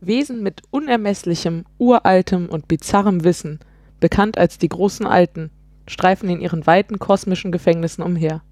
[0.00, 3.60] Wesen mit unermesslichem, uraltem und bizarrem Wissen,
[3.98, 5.50] bekannt als die großen Alten,
[5.88, 8.42] streifen in ihren weiten kosmischen Gefängnissen umher.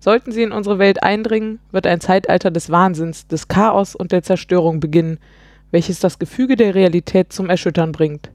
[0.00, 4.22] Sollten sie in unsere Welt eindringen, wird ein Zeitalter des Wahnsinns, des Chaos und der
[4.22, 5.18] Zerstörung beginnen,
[5.70, 8.30] welches das Gefüge der Realität zum Erschüttern bringt.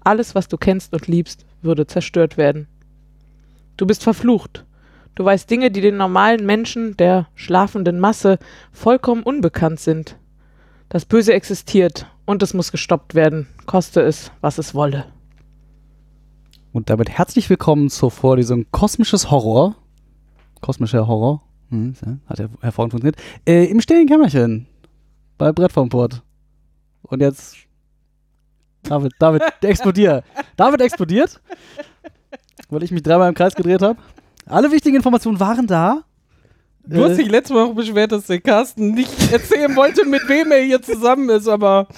[0.00, 2.68] Alles, was du kennst und liebst, würde zerstört werden.
[3.76, 4.64] Du bist verflucht.
[5.14, 8.38] Du weißt Dinge, die den normalen Menschen, der schlafenden Masse,
[8.72, 10.16] vollkommen unbekannt sind.
[10.94, 15.06] Das Böse existiert und es muss gestoppt werden, koste es, was es wolle.
[16.72, 19.74] Und damit herzlich willkommen zur Vorlesung Kosmisches Horror.
[20.60, 21.42] Kosmischer Horror.
[21.70, 21.96] Hm,
[22.28, 23.16] hat ja hervorragend funktioniert.
[23.44, 24.68] Äh, Im stillen Kämmerchen.
[25.36, 26.22] Bei Brett vom Port.
[27.02, 27.56] Und jetzt.
[28.84, 30.22] David, David, explodier.
[30.56, 31.40] David explodiert.
[32.68, 33.98] Weil ich mich dreimal im Kreis gedreht habe.
[34.46, 36.04] Alle wichtigen Informationen waren da.
[36.86, 40.62] Du hast dich letzte Woche beschwert, dass der Carsten nicht erzählen wollte, mit wem er
[40.62, 41.88] hier zusammen ist, aber.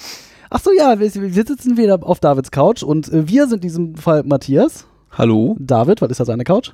[0.49, 3.61] Ach so, ja, wir, wir sitzen wieder auf Davids Couch und äh, wir sind in
[3.61, 4.87] diesem Fall Matthias.
[5.11, 5.57] Hallo.
[5.59, 6.71] David, was ist das seine Couch?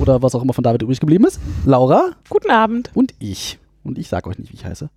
[0.00, 1.38] Oder was auch immer von David übrig geblieben ist.
[1.64, 2.10] Laura.
[2.28, 2.90] Guten Abend.
[2.94, 3.58] Und ich.
[3.84, 4.90] Und ich sag euch nicht, wie ich heiße.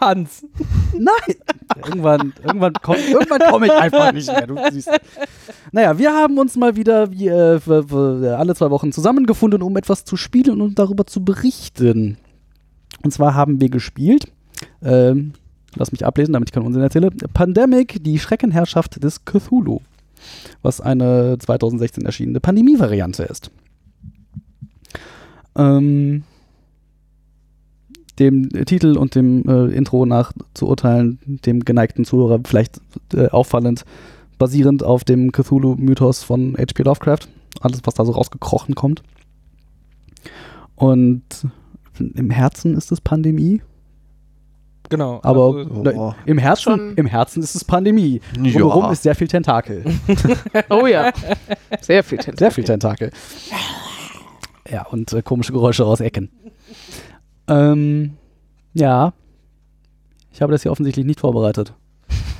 [0.00, 0.44] Hans.
[0.92, 1.36] Nein.
[1.76, 4.46] irgendwann irgendwann komme irgendwann komm ich einfach nicht mehr.
[4.46, 4.90] Du siehst.
[5.70, 10.16] Naja, wir haben uns mal wieder wie, äh, alle zwei Wochen zusammengefunden, um etwas zu
[10.16, 12.18] spielen und darüber zu berichten.
[13.02, 14.26] Und zwar haben wir gespielt,
[14.82, 15.32] ähm,
[15.74, 19.80] lass mich ablesen, damit ich keinen Unsinn erzähle, Pandemic, die Schreckenherrschaft des Cthulhu,
[20.62, 23.50] was eine 2016 erschienene Pandemie-Variante ist.
[25.56, 26.24] Ähm,
[28.22, 32.80] dem Titel und dem äh, Intro nach zu urteilen, dem geneigten Zuhörer vielleicht
[33.14, 33.84] äh, auffallend,
[34.38, 36.84] basierend auf dem Cthulhu-Mythos von H.P.
[36.84, 37.28] Lovecraft.
[37.60, 39.02] Alles, was da so rausgekrochen kommt.
[40.74, 41.22] Und
[41.98, 43.60] im Herzen ist es Pandemie.
[44.88, 45.20] Genau.
[45.22, 46.14] Aber also, oh.
[46.26, 48.20] im, Herzen, im Herzen ist es Pandemie.
[48.36, 48.60] Ja.
[48.60, 49.84] Drumherum ist sehr viel Tentakel.
[50.70, 51.12] oh ja.
[51.80, 52.38] Sehr viel Tentakel.
[52.38, 53.10] Sehr viel Tentakel.
[54.68, 56.30] Ja, und äh, komische Geräusche aus Ecken.
[57.48, 58.14] Ähm,
[58.74, 59.12] ja.
[60.32, 61.74] Ich habe das hier offensichtlich nicht vorbereitet.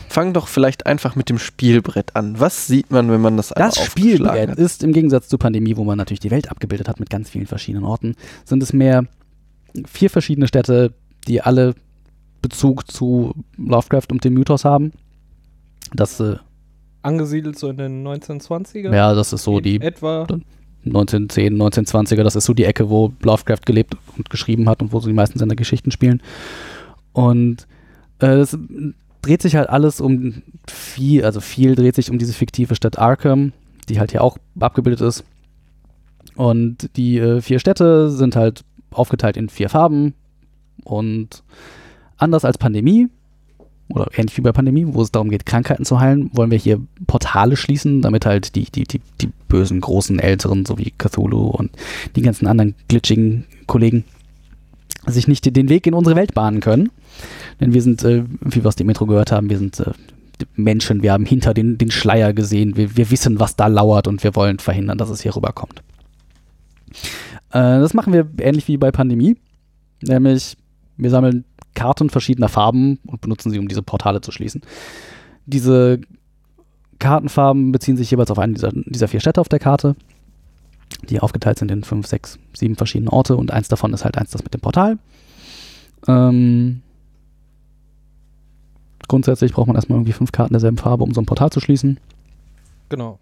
[0.08, 2.38] Fang doch vielleicht einfach mit dem Spielbrett an.
[2.38, 4.58] Was sieht man, wenn man das Das Spielbrett hat?
[4.58, 7.46] ist im Gegensatz zur Pandemie, wo man natürlich die Welt abgebildet hat mit ganz vielen
[7.46, 8.14] verschiedenen Orten,
[8.44, 9.06] sind es mehr
[9.86, 10.92] vier verschiedene Städte,
[11.26, 11.74] die alle
[12.42, 14.92] Bezug zu Lovecraft und dem Mythos haben.
[15.94, 16.36] Das äh,
[17.02, 18.94] angesiedelt so in den 1920er.
[18.94, 20.26] Ja, das ist so die etwa
[20.84, 25.00] 1910, 1920er, das ist so die Ecke, wo Lovecraft gelebt und geschrieben hat und wo
[25.00, 26.22] so die meisten seiner Geschichten spielen.
[27.12, 27.66] Und
[28.20, 28.56] äh, es
[29.22, 33.52] dreht sich halt alles um viel, also viel dreht sich um diese fiktive Stadt Arkham,
[33.88, 35.24] die halt hier auch abgebildet ist.
[36.34, 40.14] Und die äh, vier Städte sind halt aufgeteilt in vier Farben
[40.84, 41.42] und
[42.16, 43.08] anders als Pandemie
[43.94, 46.80] oder ähnlich wie bei Pandemie, wo es darum geht, Krankheiten zu heilen, wollen wir hier
[47.06, 51.70] Portale schließen, damit halt die, die, die, die bösen, großen, älteren, so wie Cthulhu und
[52.16, 54.04] die ganzen anderen glitschigen Kollegen
[55.06, 56.90] sich nicht den Weg in unsere Welt bahnen können.
[57.60, 59.92] Denn wir sind, äh, wie wir aus dem Intro gehört haben, wir sind äh,
[60.56, 64.24] Menschen, wir haben hinter den, den Schleier gesehen, wir, wir wissen, was da lauert und
[64.24, 65.82] wir wollen verhindern, dass es hier rüberkommt.
[67.50, 69.36] Äh, das machen wir ähnlich wie bei Pandemie,
[70.02, 70.56] nämlich
[70.96, 74.62] wir sammeln Karten verschiedener Farben und benutzen sie, um diese Portale zu schließen.
[75.46, 76.00] Diese
[76.98, 79.96] Kartenfarben beziehen sich jeweils auf einen dieser, dieser vier Städte auf der Karte,
[81.08, 84.30] die aufgeteilt sind in fünf, sechs, sieben verschiedene Orte und eins davon ist halt eins
[84.30, 84.98] das mit dem Portal.
[86.06, 86.82] Ähm,
[89.08, 91.98] grundsätzlich braucht man erstmal irgendwie fünf Karten derselben Farbe, um so ein Portal zu schließen.
[92.88, 93.18] Genau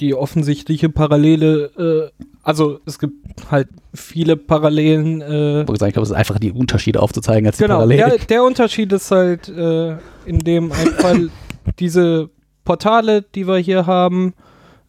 [0.00, 3.14] die offensichtliche Parallele, äh, also es gibt
[3.50, 5.20] halt viele Parallelen.
[5.20, 8.08] Äh, ich glaube, es ist einfach die Unterschiede aufzuzeigen als genau, die Parallelen.
[8.08, 11.28] Der, der Unterschied ist halt äh, in dem Fall
[11.78, 12.30] diese
[12.64, 14.32] Portale, die wir hier haben.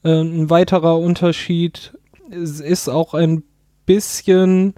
[0.03, 1.91] Äh, ein weiterer Unterschied
[2.29, 3.43] ist, ist, auch ein
[3.85, 4.73] bisschen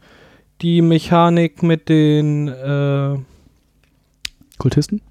[0.63, 3.19] die Mechanik mit den äh,
[4.57, 5.01] Kultisten?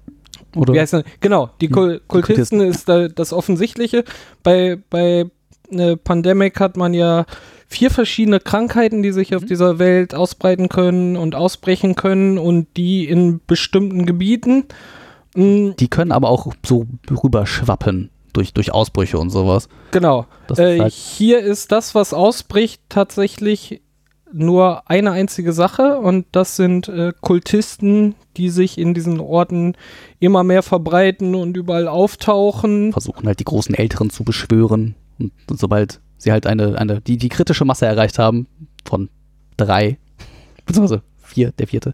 [0.57, 0.73] Oder?
[0.73, 1.03] Wie heißt das?
[1.21, 4.03] Genau, die Kul Kultisten, Kultisten ist da das Offensichtliche.
[4.43, 5.27] Bei, bei
[5.71, 7.25] äh, Pandemic hat man ja
[7.67, 9.47] vier verschiedene Krankheiten, die sich auf mhm.
[9.47, 14.65] dieser Welt ausbreiten können und ausbrechen können und die in bestimmten Gebieten.
[15.35, 19.69] Mh, die können aber auch so rüberschwappen durch, durch Ausbrüche und sowas.
[19.91, 20.25] Genau.
[20.57, 23.81] Äh, halt hier ist das, was ausbricht, tatsächlich
[24.33, 29.75] nur eine einzige Sache und das sind äh, Kultisten, die sich in diesen Orten
[30.19, 32.93] immer mehr verbreiten und überall auftauchen.
[32.93, 37.29] Versuchen halt die großen Älteren zu beschwören und, sobald sie halt eine, eine die, die
[37.29, 38.47] kritische Masse erreicht haben
[38.85, 39.09] von
[39.57, 39.97] drei,
[40.65, 41.93] beziehungsweise vier, der vierte,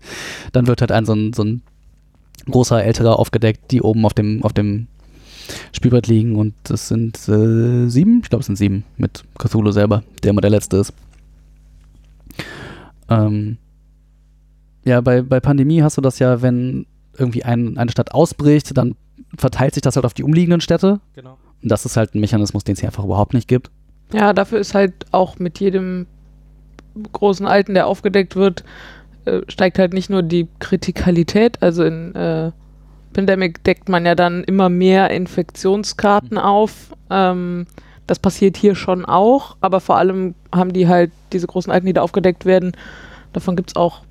[0.51, 1.61] dann wird halt ein so ein, so ein
[2.49, 4.87] großer älterer aufgedeckt, die oben auf dem, auf dem
[5.71, 10.03] Spielbrett liegen und das sind äh, sieben, ich glaube es sind sieben mit Cthulhu selber,
[10.23, 10.93] der immer der letzte ist.
[13.09, 13.57] Ähm,
[14.83, 16.85] ja, bei, bei Pandemie hast du das ja, wenn
[17.17, 18.95] irgendwie ein, eine Stadt ausbricht, dann
[19.37, 20.99] verteilt sich das halt auf die umliegenden Städte.
[21.13, 21.37] Genau.
[21.61, 23.71] Und das ist halt ein Mechanismus, den es hier einfach überhaupt nicht gibt.
[24.13, 26.07] Ja, dafür ist halt auch mit jedem
[27.11, 28.63] großen Alten, der aufgedeckt wird,
[29.25, 32.51] äh, steigt halt nicht nur die Kritikalität, also in äh,
[33.13, 36.95] Pandemic deckt man ja dann immer mehr Infektionskarten auf.
[37.09, 37.65] Ähm,
[38.05, 41.93] das passiert hier schon auch, aber vor allem haben die halt diese großen Alten, die
[41.93, 42.71] da aufgedeckt werden.
[43.33, 44.01] Davon gibt es auch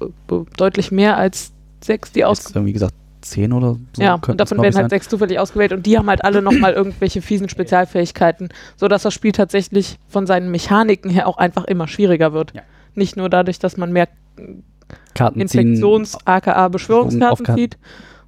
[0.00, 4.02] äh, deutlich mehr als sechs, die aus irgendwie gesagt zehn oder so.
[4.02, 4.90] ja, und davon werden halt sein.
[4.90, 9.32] sechs zufällig ausgewählt und die haben halt alle nochmal irgendwelche fiesen Spezialfähigkeiten, sodass das Spiel
[9.32, 12.54] tatsächlich von seinen Mechaniken her auch einfach immer schwieriger wird.
[12.54, 12.62] Ja.
[12.94, 14.08] Nicht nur dadurch, dass man mehr
[15.14, 15.40] Karten.
[15.40, 17.78] Infektions-, aka Beschwörungskarten zieht,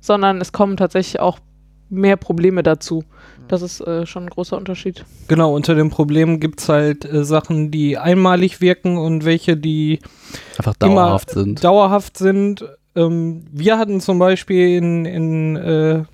[0.00, 1.38] sondern es kommen tatsächlich auch
[1.90, 3.04] mehr Probleme dazu.
[3.48, 5.04] Das ist äh, schon ein großer Unterschied.
[5.28, 10.00] Genau, unter dem Problem gibt es halt äh, Sachen, die einmalig wirken und welche, die
[10.58, 11.62] einfach immer dauerhaft sind.
[11.64, 12.64] dauerhaft sind.
[12.96, 16.04] Ähm, wir hatten zum Beispiel in, in äh,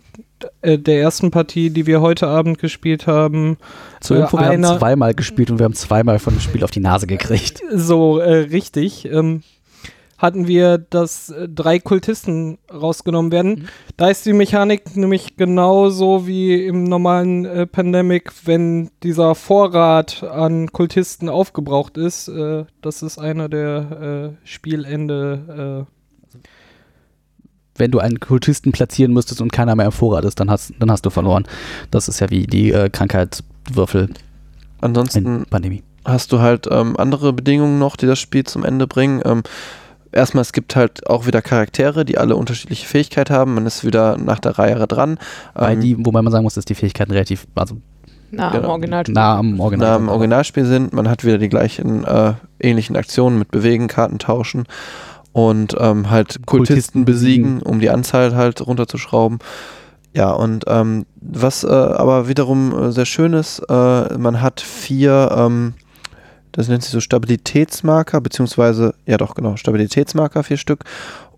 [0.63, 3.59] äh, der ersten Partie, die wir heute Abend gespielt haben,
[4.01, 6.71] Zur äh, Info, wir haben zweimal gespielt und wir haben zweimal von dem Spiel auf
[6.71, 7.63] die Nase gekriegt.
[7.75, 9.43] so äh, richtig, ähm,
[10.21, 13.51] hatten wir, dass äh, drei Kultisten rausgenommen werden.
[13.51, 13.69] Mhm.
[13.97, 20.73] Da ist die Mechanik nämlich genauso wie im normalen äh, Pandemic, wenn dieser Vorrat an
[20.73, 22.29] Kultisten aufgebraucht ist.
[22.29, 25.87] Äh, das ist einer der äh, Spielende.
[25.89, 26.00] Äh,
[27.81, 30.91] Wenn du einen Kultisten platzieren müsstest und keiner mehr im Vorrat ist, dann hast, dann
[30.91, 31.45] hast du verloren.
[31.91, 34.15] Das ist ja wie die äh, Krankheitswürfel in
[34.81, 35.83] Ansonsten Pandemie.
[36.05, 39.21] hast du halt ähm, andere Bedingungen noch, die das Spiel zum Ende bringen.
[39.25, 39.43] Ähm,
[40.13, 43.55] erstmal, es gibt halt auch wieder Charaktere, die alle unterschiedliche Fähigkeit haben.
[43.55, 45.19] Man ist wieder nach der Reihe dran.
[45.55, 47.77] Weil Ähm, die, wobei man sagen muss, dass die Fähigkeiten relativ also
[48.31, 48.69] Na, am Genau.
[48.71, 49.15] Originalspiel.
[49.15, 50.03] nah am Original nah sind.
[50.05, 50.93] im Originalspiel sind.
[50.93, 54.65] Man hat wieder die gleichen äh, ähnlichen Aktionen mit Bewegen, Karten tauschen
[55.33, 59.39] und ähm, halt Kultisten, Kultisten besiegen, um die Anzahl halt runterzuschrauben.
[60.13, 65.31] Ja, und ähm, was äh, aber wiederum äh, sehr schön ist, äh, man hat vier,
[65.37, 65.75] ähm,
[66.51, 70.85] das nennt sich so Stabilitätsmarker, beziehungsweise, ja doch, genau, Stabilitätsmarker, vier Stück.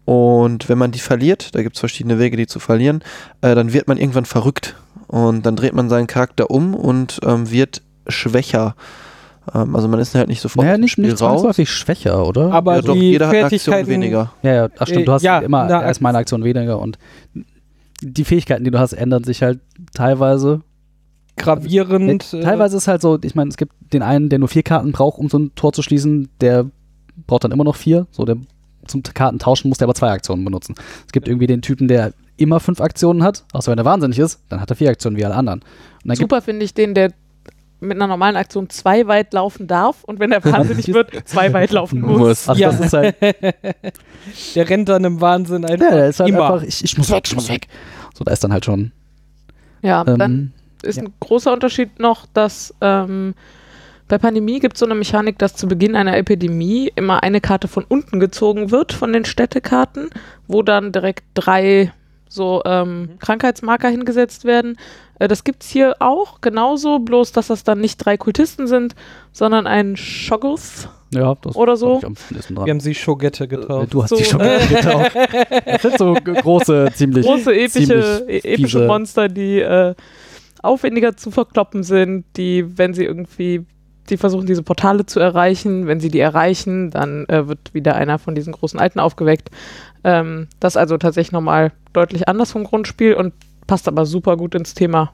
[0.06, 3.04] Und wenn man die verliert, da gibt es verschiedene Wege, die zu verlieren,
[3.42, 4.74] äh, dann wird man irgendwann verrückt.
[5.06, 8.74] Und dann dreht man seinen Charakter um und ähm, wird schwächer.
[9.54, 12.52] Ähm, also man ist halt nicht sofort Naja, nicht, nicht zwangsläufig schwer, oder?
[12.52, 14.32] aber Ja, doch, jeder hat eine Aktion weniger.
[14.42, 16.98] ja, ja, ach stimmt, du Äh, hast ja, immer na, erstmal eine Aktion weniger und
[18.00, 19.60] die Fähigkeiten, die du hast, ändern sich halt
[19.94, 20.60] teilweise.
[21.36, 22.28] gravierend.
[22.32, 24.62] Nee, äh, teilweise ist halt so, ich meine, es gibt den einen, der nur vier
[24.62, 26.66] Karten braucht, um so ein Tor zu schließen, der
[27.26, 28.06] braucht dann immer noch vier.
[28.10, 28.36] So, der
[28.86, 30.74] zum Karten tauschen muss der aber zwei Aktionen benutzen.
[31.06, 34.40] Es gibt irgendwie den Typen, der immer fünf Aktionen hat, außer wenn er wahnsinnig ist,
[34.48, 35.60] dann hat er vier Aktionen wie alle anderen.
[35.60, 35.68] Und
[36.04, 37.12] dann gibt Super finde ich den, der
[37.82, 41.72] mit einer normalen Aktion zwei weit laufen darf und wenn er wahnsinnig wird, zwei weit
[41.72, 42.48] laufen muss.
[42.48, 42.70] Also Ja.
[42.70, 43.16] das ist halt,
[44.54, 45.90] der rennt dann im Wahnsinn einfach.
[45.90, 46.52] ja, der ist halt immer.
[46.54, 47.66] einfach, ich, ich muss weg, ich muss weg.
[48.14, 48.92] So, da ist dann halt schon.
[49.82, 50.52] Ja, Ähm, dann
[50.82, 51.02] ist ja.
[51.04, 53.34] ein großer Unterschied noch, dass ähm,
[54.08, 57.66] bei Pandemie gibt es so eine Mechanik, dass zu Beginn einer Epidemie immer eine Karte
[57.68, 60.10] von unten gezogen wird von den Städtekarten,
[60.46, 61.92] wo dann direkt drei
[62.32, 64.76] so ähm, Krankheitsmarker hingesetzt werden.
[65.18, 68.94] Äh, das gibt es hier auch genauso, bloß dass das dann nicht drei Kultisten sind,
[69.32, 70.88] sondern ein Shoggoth.
[71.12, 72.00] ja, das Oder so.
[72.02, 72.66] am dran.
[72.66, 73.92] Wir haben sie Schogette getauft.
[73.92, 75.12] Du hast So, die schon äh, getaucht.
[75.66, 77.26] Das sind so große, ziemlich.
[77.26, 77.70] große epische,
[78.24, 79.94] ziemlich e- epische Monster, die äh,
[80.62, 83.66] aufwendiger zu verkloppen sind, die, wenn sie irgendwie,
[84.10, 85.86] die versuchen, diese Portale zu erreichen.
[85.86, 89.50] Wenn sie die erreichen, dann äh, wird wieder einer von diesen großen Alten aufgeweckt.
[90.04, 93.32] Ähm, das ist also tatsächlich nochmal deutlich anders vom Grundspiel und
[93.66, 95.12] passt aber super gut ins Thema.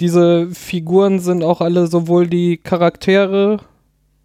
[0.00, 3.58] Diese Figuren sind auch alle sowohl die Charaktere,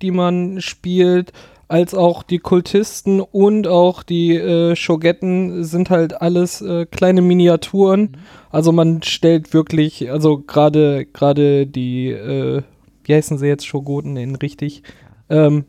[0.02, 1.32] die man spielt,
[1.68, 8.18] als auch die Kultisten und auch die äh, Shogetten sind halt alles äh, kleine Miniaturen.
[8.50, 12.64] Also man stellt wirklich, also gerade gerade die, äh,
[13.10, 14.84] wie heißen sie jetzt, Shogoten in richtig,
[15.30, 15.66] ähm,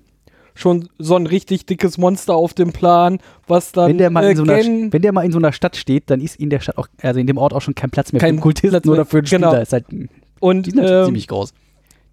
[0.54, 4.32] schon so ein richtig dickes Monster auf dem Plan, was dann Wenn der, mal äh,
[4.32, 6.60] in so einer, wenn der mal in so einer Stadt steht, dann ist in der
[6.60, 9.06] Stadt auch, also in dem Ort auch schon kein Platz mehr Kein für Platz oder
[9.06, 9.50] für einen Spieler.
[9.50, 9.62] genau.
[9.62, 11.54] Ist halt, die und sind natürlich ähm, ziemlich groß.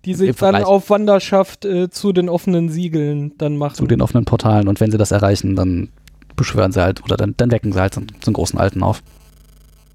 [0.06, 3.76] die sich dann auf Wanderschaft äh, zu den offenen Siegeln dann machen.
[3.76, 5.90] Zu den offenen Portalen und wenn sie das erreichen, dann
[6.38, 9.04] beschwören sie halt oder dann, dann wecken sie halt so, so einen großen Alten auf.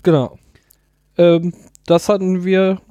[0.03, 0.39] Genau.
[1.17, 1.55] Ähm,
[1.87, 2.83] das hatten wir,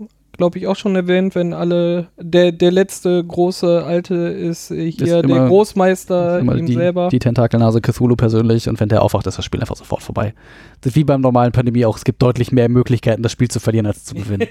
[0.42, 5.04] glaube ich, auch schon erwähnt, wenn alle, der, der letzte große Alte ist äh, hier
[5.04, 7.10] Ist der immer- Großmeister Immer ihm die, selber.
[7.10, 10.34] die Tentakelnase Cthulhu persönlich und wenn der aufwacht, ist das Spiel einfach sofort vorbei.
[10.82, 11.96] Das ist wie beim normalen Pandemie auch.
[11.96, 14.48] Es gibt deutlich mehr Möglichkeiten, das Spiel zu verlieren, als zu gewinnen.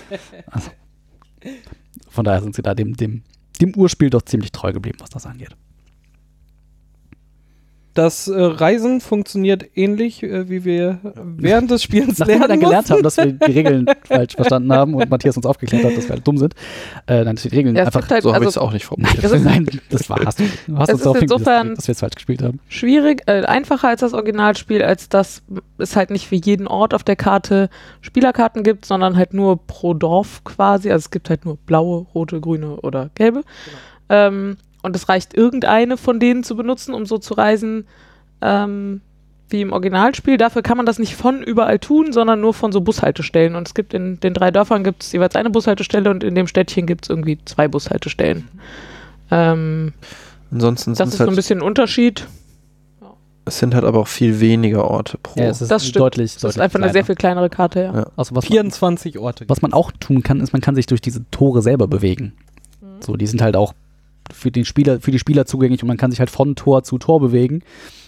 [0.50, 0.70] also,
[2.08, 3.22] von daher sind sie da dem, dem,
[3.60, 5.54] dem Urspiel doch ziemlich treu geblieben, was das angeht.
[7.94, 12.60] Das äh, Reisen funktioniert ähnlich, äh, wie wir während des Spiels Nachdem wir lernen dann
[12.60, 16.04] gelernt haben, dass wir die Regeln falsch verstanden haben und Matthias uns aufgeklärt hat, dass
[16.08, 16.54] wir halt dumm sind,
[17.06, 18.10] äh, dann ist die Regeln Ja, einfach.
[18.10, 19.22] halt, So habe ich es also auch nicht formuliert.
[19.24, 20.44] Ist- Nein, das war hast du.
[20.66, 22.58] Du hast Es uns ist darauf insofern- dass wir es falsch gespielt haben.
[22.68, 25.42] schwierig, äh, einfacher als das Originalspiel, als dass
[25.78, 27.70] es halt nicht für jeden Ort auf der Karte
[28.00, 30.90] Spielerkarten gibt, sondern halt nur pro Dorf quasi.
[30.90, 33.42] Also es gibt halt nur blaue, rote, grüne oder gelbe.
[34.08, 37.86] Ähm, und es reicht irgendeine von denen zu benutzen, um so zu reisen
[38.42, 39.00] ähm,
[39.48, 40.36] wie im Originalspiel.
[40.36, 43.56] Dafür kann man das nicht von überall tun, sondern nur von so Bushaltestellen.
[43.56, 46.46] Und es gibt in den drei Dörfern gibt es jeweils eine Bushaltestelle und in dem
[46.46, 48.48] Städtchen gibt es irgendwie zwei Bushaltestellen.
[49.30, 49.94] Ähm,
[50.50, 52.26] Ansonsten das ist es so ein halt, bisschen ein Unterschied.
[53.46, 55.40] es sind halt aber auch viel weniger Orte pro.
[55.40, 56.02] Ja, es ist Das stimmt.
[56.02, 56.34] deutlich.
[56.34, 57.94] Das ist einfach eine sehr viel kleinere Karte, ja.
[57.94, 58.06] Ja.
[58.16, 59.48] Also was, man, 24 Orte.
[59.48, 62.34] was man auch tun kann, ist, man kann sich durch diese Tore selber bewegen.
[62.82, 63.00] Mhm.
[63.00, 63.72] So, die sind halt auch
[64.32, 66.98] für den Spieler, für die Spieler zugänglich und man kann sich halt von Tor zu
[66.98, 67.62] Tor bewegen,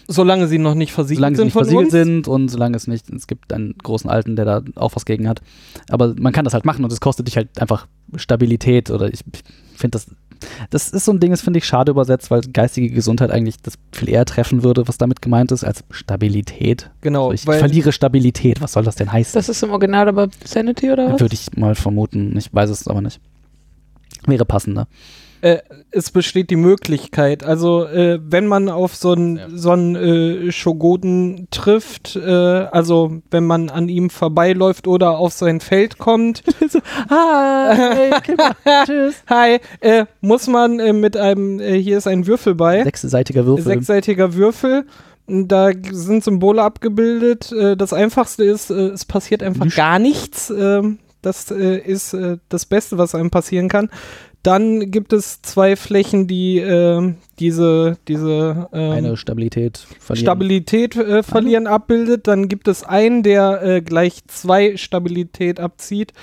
[0.09, 1.93] Solange sie noch nicht versiegelt solange sie sind nicht von versiegelt uns.
[1.93, 5.27] sind und solange es nicht, es gibt einen großen Alten, der da auch was gegen
[5.27, 5.41] hat.
[5.89, 9.19] Aber man kann das halt machen und es kostet dich halt einfach Stabilität oder ich
[9.75, 10.07] finde das,
[10.69, 13.73] das ist so ein Ding, das finde ich schade übersetzt, weil geistige Gesundheit eigentlich das
[13.91, 16.89] viel eher treffen würde, was damit gemeint ist, als Stabilität.
[17.01, 19.33] Genau, Also ich weil verliere Stabilität, was soll das denn heißen?
[19.33, 21.19] Das ist im Original aber Sanity oder was?
[21.19, 22.37] Würde ich mal vermuten.
[22.37, 23.19] Ich weiß es aber nicht.
[24.25, 24.87] Wäre passender.
[25.41, 25.57] Äh,
[25.91, 29.47] es besteht die Möglichkeit, also äh, wenn man auf so einen Ja.
[29.53, 35.59] so einen, äh, Shogoten trifft, äh, also wenn man an ihm vorbeiläuft oder auf sein
[35.59, 36.43] Feld kommt,
[37.09, 38.11] Hi,
[38.85, 39.15] tschüss.
[39.29, 43.63] hi, äh, muss man äh, mit einem, äh, hier ist ein Würfel bei, Sechsseitiger Würfel.
[43.63, 44.85] sechsseitiger Würfel.
[45.29, 47.53] Da sind Symbole abgebildet.
[47.77, 49.75] Das einfachste ist, es passiert einfach Nichts.
[49.75, 50.49] gar nichts.
[50.57, 52.15] Ähm, Das ist
[52.47, 53.89] das Beste, was einem passieren kann.
[54.43, 60.25] Dann gibt es zwei Flächen, die ähm, diese, diese ähm, Eine Stabilität verlieren.
[60.25, 62.27] Stabilität äh, verlieren abbildet.
[62.27, 66.13] Dann gibt es einen, der äh, gleich zwei Stabilität abzieht.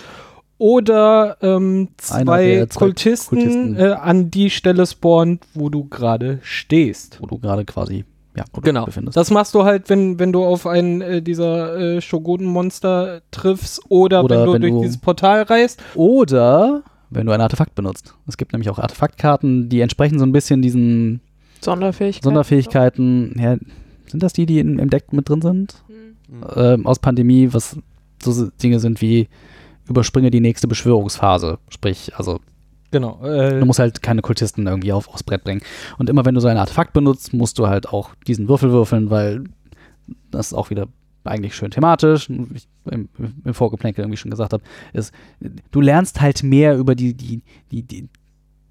[0.56, 7.18] Oder ähm, zwei Kultisten, Kultisten- Äh, an die Stelle spawnt, wo du gerade stehst.
[7.21, 8.04] wo du gerade quasi
[8.37, 8.88] ja, Genau.
[9.12, 14.25] Das machst du halt, wenn, wenn du auf einen äh, dieser äh, Shogoten-Monster triffst oder,
[14.25, 15.80] Oder wenn du wenn durch du- dieses Portal reist.
[15.94, 16.83] Oder
[17.14, 18.14] wenn du ein Artefakt benutzt.
[18.26, 21.21] Es gibt nämlich auch Artefaktkarten, die entsprechen so ein bisschen diesen
[21.61, 22.25] Sonderfähigkeit.
[22.25, 23.37] Sonderfähigkeiten.
[23.38, 23.56] Ja,
[24.06, 25.83] sind das die, die in, im Deck mit drin sind?
[25.88, 26.44] Mhm.
[26.56, 27.76] Ähm, aus Pandemie, was
[28.23, 29.28] so Dinge sind wie
[29.87, 31.59] überspringe die nächste Beschwörungsphase.
[31.68, 32.40] Sprich, also
[32.90, 33.25] Genau.
[33.25, 35.62] Äh, Du musst halt keine Kultisten irgendwie auf, aufs Brett bringen.
[35.99, 39.11] Und immer wenn du so ein Artefakt benutzt, musst du halt auch diesen Würfel würfeln,
[39.11, 39.44] weil
[40.30, 40.87] das ist auch wieder
[41.24, 43.08] eigentlich schön thematisch, wie ich im,
[43.44, 44.62] im Vorgeplänkel irgendwie schon gesagt habe,
[44.92, 45.12] ist,
[45.70, 48.08] du lernst halt mehr über die, die, die, die,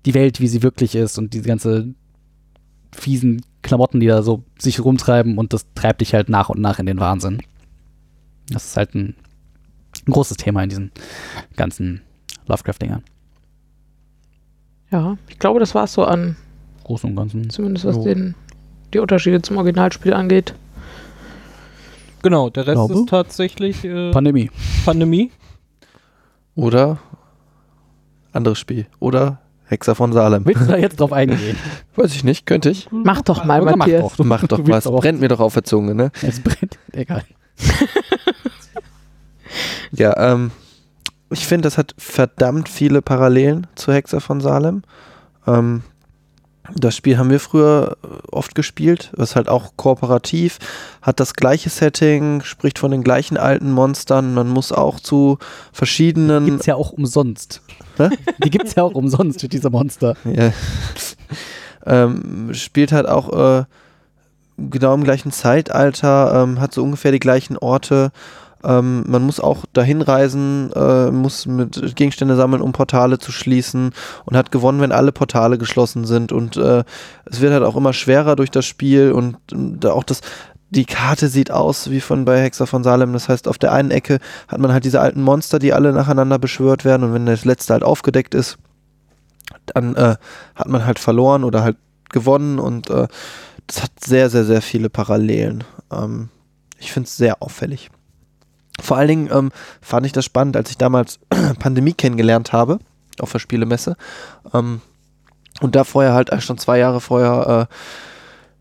[0.06, 1.94] die Welt, wie sie wirklich ist und diese ganze
[2.92, 6.80] fiesen Klamotten, die da so sich rumtreiben und das treibt dich halt nach und nach
[6.80, 7.42] in den Wahnsinn.
[8.50, 9.16] Das ist halt ein,
[10.06, 10.92] ein großes Thema in diesen
[11.56, 12.02] ganzen
[12.48, 13.04] Lovecraft-Dingern.
[14.92, 16.36] Ja, ich glaube, das war es so an,
[16.84, 17.50] Großen und Ganzen.
[17.50, 18.04] zumindest was Jo.
[18.04, 18.36] den,
[18.94, 20.54] die Unterschiede zum Originalspiel angeht.
[22.24, 22.94] Genau, der Rest Glaube.
[22.96, 24.50] ist tatsächlich äh, Pandemie.
[24.86, 25.32] Pandemie.
[26.56, 26.98] Oder
[28.32, 28.88] anderes Spiel.
[29.00, 30.46] Oder Hexer von Salem.
[30.46, 31.58] Willst du da jetzt drauf eingehen?
[31.96, 32.88] Weiß ich nicht, könnte ich.
[32.92, 34.02] Mach doch mal, Oder mach Matthias.
[34.02, 34.16] doch.
[34.18, 34.88] Du- Mach doch was.
[34.88, 36.12] auch- Brennt mir doch auf der Zunge, ne?
[36.24, 36.80] Es brennt.
[36.92, 37.24] Egal.
[39.92, 40.52] Ja, ähm,
[41.30, 44.82] ich finde, das hat verdammt viele Parallelen zu Hexer von Salem.
[45.46, 45.84] Ähm,
[46.76, 49.12] das Spiel haben wir früher äh, oft gespielt.
[49.16, 50.60] Das ist halt auch kooperativ,
[51.02, 54.34] hat das gleiche Setting, spricht von den gleichen alten Monstern.
[54.34, 55.40] Man muss auch zu
[55.72, 56.46] verschiedenen.
[56.46, 57.62] Gibt's ja auch umsonst.
[57.98, 58.10] Hä?
[58.44, 60.16] Die gibt's ja auch umsonst diese Monster.
[60.24, 60.54] Ja.
[61.86, 63.66] ähm, spielt halt auch äh,
[64.58, 68.12] genau im gleichen Zeitalter, ähm, hat so ungefähr die gleichen Orte.
[68.64, 73.92] Ähm, man muss auch dahin reisen, äh, muss mit Gegenstände sammeln, um Portale zu schließen
[74.26, 76.32] und hat gewonnen, wenn alle Portale geschlossen sind.
[76.32, 76.84] Und äh,
[77.26, 80.22] es wird halt auch immer schwerer durch das Spiel und ähm, da auch das.
[80.70, 83.14] Die Karte sieht aus wie von bei Hexer von Salem.
[83.14, 84.18] Das heißt, auf der einen Ecke
[84.48, 87.04] hat man halt diese alten Monster, die alle nacheinander beschwört werden.
[87.04, 88.58] Und wenn das letzte halt aufgedeckt ist,
[89.68, 90.16] dann äh,
[90.56, 91.78] hat man halt verloren oder halt
[92.10, 93.08] gewonnen und äh,
[93.68, 95.64] das hat sehr, sehr, sehr viele Parallelen.
[95.92, 96.30] Ähm,
[96.80, 97.90] ich finde es sehr auffällig.
[98.82, 99.52] Vor allen Dingen ähm,
[99.82, 101.20] fand ich das spannend, als ich damals
[101.60, 102.80] Pandemie kennengelernt habe,
[103.20, 103.96] auf der Spielemesse.
[104.54, 104.82] Ähm,
[105.62, 107.74] und da vorher halt schon zwei Jahre vorher äh,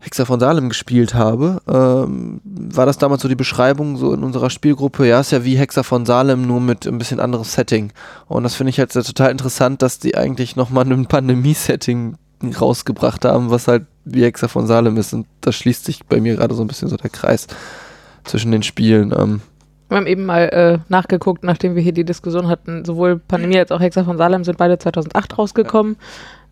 [0.03, 4.49] Hexer von Salem gespielt habe, ähm, war das damals so die Beschreibung so in unserer
[4.49, 7.93] Spielgruppe, ja, ist ja wie Hexer von Salem, nur mit ein bisschen anderes Setting.
[8.27, 12.17] Und das finde ich halt total interessant, dass die eigentlich nochmal ein Pandemie-Setting
[12.59, 15.13] rausgebracht haben, was halt wie Hexer von Salem ist.
[15.13, 17.47] Und da schließt sich bei mir gerade so ein bisschen so der Kreis
[18.25, 19.13] zwischen den Spielen.
[19.17, 19.41] Ähm.
[19.93, 23.71] Wir haben eben mal äh, nachgeguckt, nachdem wir hier die Diskussion hatten, sowohl Pandemie als
[23.71, 25.97] auch Hexer von Salem sind beide 2008 rausgekommen.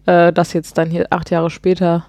[0.05, 2.05] Äh, das jetzt dann hier acht Jahre später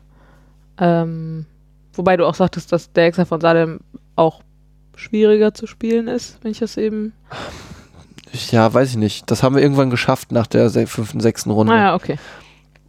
[0.78, 1.46] ähm,
[1.92, 3.80] wobei du auch sagtest, dass der Hexer von Salem
[4.16, 4.42] auch
[4.96, 7.12] schwieriger zu spielen ist, wenn ich das eben.
[8.50, 9.30] Ja, weiß ich nicht.
[9.30, 11.72] Das haben wir irgendwann geschafft nach der fünften, sechsten Runde.
[11.72, 12.18] Ah okay.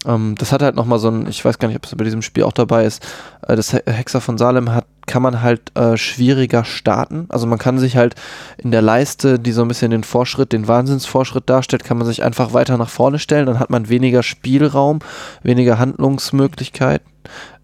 [0.06, 2.22] Ähm, das hat halt nochmal so ein, ich weiß gar nicht, ob es bei diesem
[2.22, 3.06] Spiel auch dabei ist,
[3.48, 7.26] äh, das Hexer von Salem hat, kann man halt äh, schwieriger starten.
[7.30, 8.16] Also man kann sich halt
[8.58, 12.24] in der Leiste, die so ein bisschen den Fortschritt, den Wahnsinnsfortschritt darstellt, kann man sich
[12.24, 13.46] einfach weiter nach vorne stellen.
[13.46, 15.00] Dann hat man weniger Spielraum,
[15.42, 17.08] weniger Handlungsmöglichkeiten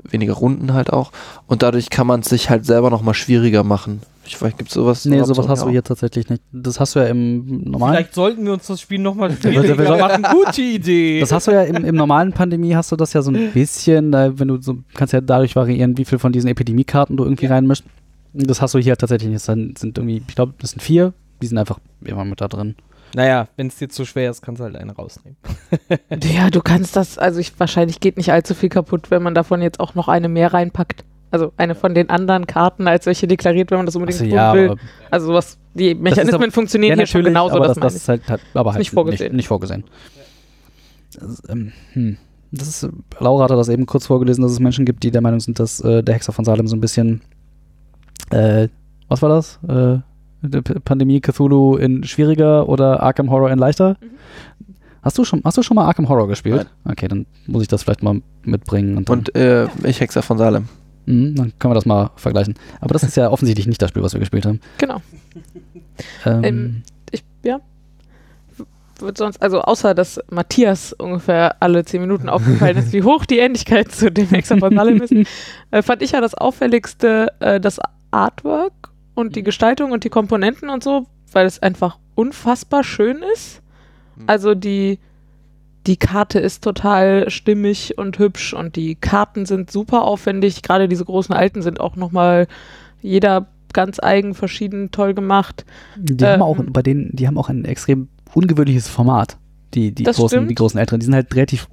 [0.04, 1.12] weniger Runden halt auch.
[1.48, 4.02] Und dadurch kann man es sich halt selber nochmal schwieriger machen.
[4.30, 5.06] Ich weiß, gibt es sowas?
[5.06, 6.44] Nee, sowas hast du hier tatsächlich nicht.
[6.52, 7.96] Das hast du ja im normalen.
[7.96, 10.24] Vielleicht sollten wir uns das Spiel nochmal schwieriger machen.
[10.32, 11.20] Gute Idee.
[11.20, 14.12] Das hast du ja im, im, normalen Pandemie hast du das ja so ein bisschen,
[14.12, 17.46] da, wenn du so, kannst ja dadurch variieren, wie viel von diesen Epidemiekarten du irgendwie
[17.46, 17.54] ja.
[17.54, 17.84] reinmischst.
[18.34, 19.48] Das hast du hier tatsächlich nicht.
[19.48, 21.14] Das sind irgendwie, ich glaube, das sind vier.
[21.42, 22.76] Die sind einfach immer mit da drin.
[23.16, 25.38] Naja, wenn es dir zu schwer ist, kannst du halt eine rausnehmen.
[26.24, 29.64] ja, du kannst das, also ich, wahrscheinlich geht nicht allzu viel kaputt, wenn man davon
[29.64, 31.04] jetzt auch noch eine mehr reinpackt.
[31.32, 34.36] Also eine von den anderen Karten als welche deklariert, wenn man das unbedingt also, tun
[34.36, 34.76] ja, will.
[35.12, 37.56] Also was, die Mechanismen aber, funktionieren ja, hier schon genauso.
[37.56, 39.32] Aber das, das, ist halt, hat, aber halt nicht vorgesehen.
[39.32, 39.84] Nicht, nicht vorgesehen.
[41.20, 42.18] Das, ähm, hm.
[42.52, 45.40] das ist, Laura hatte das eben kurz vorgelesen, dass es Menschen gibt, die der Meinung
[45.40, 47.22] sind, dass äh, der Hexer von Salem so ein bisschen,
[48.32, 48.68] äh,
[49.08, 49.60] was war das?
[49.68, 50.00] Äh,
[50.86, 53.98] Pandemie Cthulhu in schwieriger oder Arkham Horror in leichter?
[54.02, 54.10] Mhm.
[55.02, 56.68] Hast du schon, hast du schon mal Arkham Horror gespielt?
[56.84, 56.94] Nein.
[56.94, 58.98] Okay, dann muss ich das vielleicht mal mitbringen.
[58.98, 60.68] Und, und äh, ich Hexer von Salem.
[61.10, 62.54] Mhm, dann können wir das mal vergleichen.
[62.82, 64.62] Aber das ist ja offensichtlich nicht das Spiel, was wir gespielt haben.
[64.78, 65.02] Genau.
[66.24, 67.60] Ähm, ähm, ich, ja.
[69.00, 73.40] Wird sonst, also außer dass Matthias ungefähr alle zehn Minuten aufgefallen ist, wie hoch die
[73.40, 75.12] Ähnlichkeit zu dem Salem ist,
[75.72, 77.80] äh, fand ich ja das auffälligste äh, das
[78.12, 79.44] Artwork und die.
[79.44, 83.62] Gestaltung und die Komponenten und so, weil es einfach unfassbar schön ist.
[84.16, 84.24] Mhm.
[84.28, 85.00] Also die,
[85.90, 90.62] die Karte ist total stimmig und hübsch und die Karten sind super aufwendig.
[90.62, 92.46] Gerade diese großen alten sind auch nochmal
[93.02, 95.66] jeder ganz eigen, verschieden, toll gemacht.
[95.98, 99.38] Die ähm, haben auch bei denen, die haben auch ein extrem ungewöhnliches Format.
[99.74, 101.00] Die, die, großen, die großen Älteren.
[101.00, 101.68] Die sind halt relativ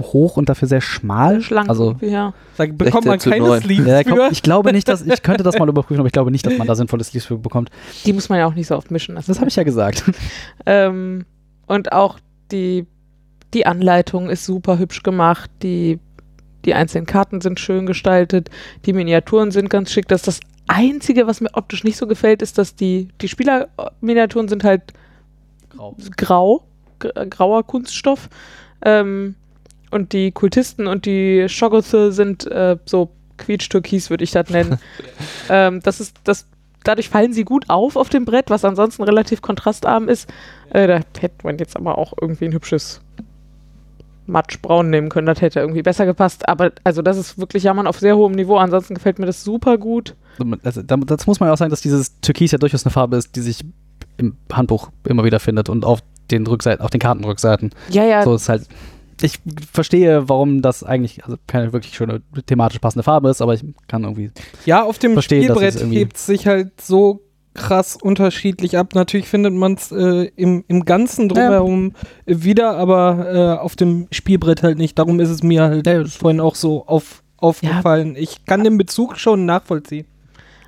[0.00, 1.40] hoch und dafür sehr schmal.
[1.40, 2.34] Schlank, also ja.
[2.58, 4.28] Da bekommt man keine Sleeves ja, für.
[4.30, 6.68] Ich glaube nicht, dass, ich könnte das mal überprüfen, aber ich glaube nicht, dass man
[6.68, 7.70] da sinnvolle Sleeves für bekommt.
[8.06, 9.16] Die muss man ja auch nicht so oft mischen.
[9.16, 10.04] Das, das habe ich ja gesagt.
[10.64, 11.24] ähm,
[11.66, 12.20] und auch
[12.52, 12.86] die,
[13.54, 15.98] die Anleitung ist super hübsch gemacht, die,
[16.64, 18.50] die einzelnen Karten sind schön gestaltet,
[18.84, 20.08] die Miniaturen sind ganz schick.
[20.08, 24.48] Das ist das Einzige, was mir optisch nicht so gefällt, ist, dass die, die Spielerminiaturen
[24.48, 24.82] sind halt
[25.70, 26.64] grau, grau
[26.98, 28.28] grauer Kunststoff.
[28.82, 29.34] Ähm,
[29.90, 34.78] und die Kultisten und die Shoggoth sind äh, so quietsch-türkis, würde ich das nennen.
[35.48, 36.46] ähm, das ist, das,
[36.84, 40.28] dadurch fallen sie gut auf auf dem Brett, was ansonsten relativ kontrastarm ist.
[40.70, 43.00] Äh, da hätte man jetzt aber auch irgendwie ein hübsches
[44.28, 46.48] Matschbraun nehmen können, das hätte irgendwie besser gepasst.
[46.48, 48.56] Aber also das ist wirklich Jammern auf sehr hohem Niveau.
[48.56, 50.14] Ansonsten gefällt mir das super gut.
[50.62, 53.34] Also, das muss man ja auch sagen, dass dieses Türkis ja durchaus eine Farbe ist,
[53.34, 53.64] die sich
[54.18, 57.70] im Handbuch immer wieder findet und auf den Rückseiten, auf den Kartenrückseiten.
[57.88, 58.22] Ja, ja.
[58.22, 58.68] So ist halt
[59.22, 59.40] ich
[59.72, 64.04] verstehe, warum das eigentlich also keine wirklich schöne thematisch passende Farbe ist, aber ich kann
[64.04, 64.30] irgendwie.
[64.64, 67.20] Ja, auf dem Spielbrett hebt es sich halt so
[67.58, 68.94] krass unterschiedlich ab.
[68.94, 71.92] Natürlich findet man es äh, im, im Ganzen drumherum
[72.26, 72.42] ja.
[72.44, 74.98] wieder, aber äh, auf dem Spielbrett halt nicht.
[74.98, 78.14] Darum ist es mir halt ja, vorhin auch so auf, aufgefallen.
[78.14, 78.22] Ja.
[78.22, 80.06] Ich kann den Bezug schon nachvollziehen.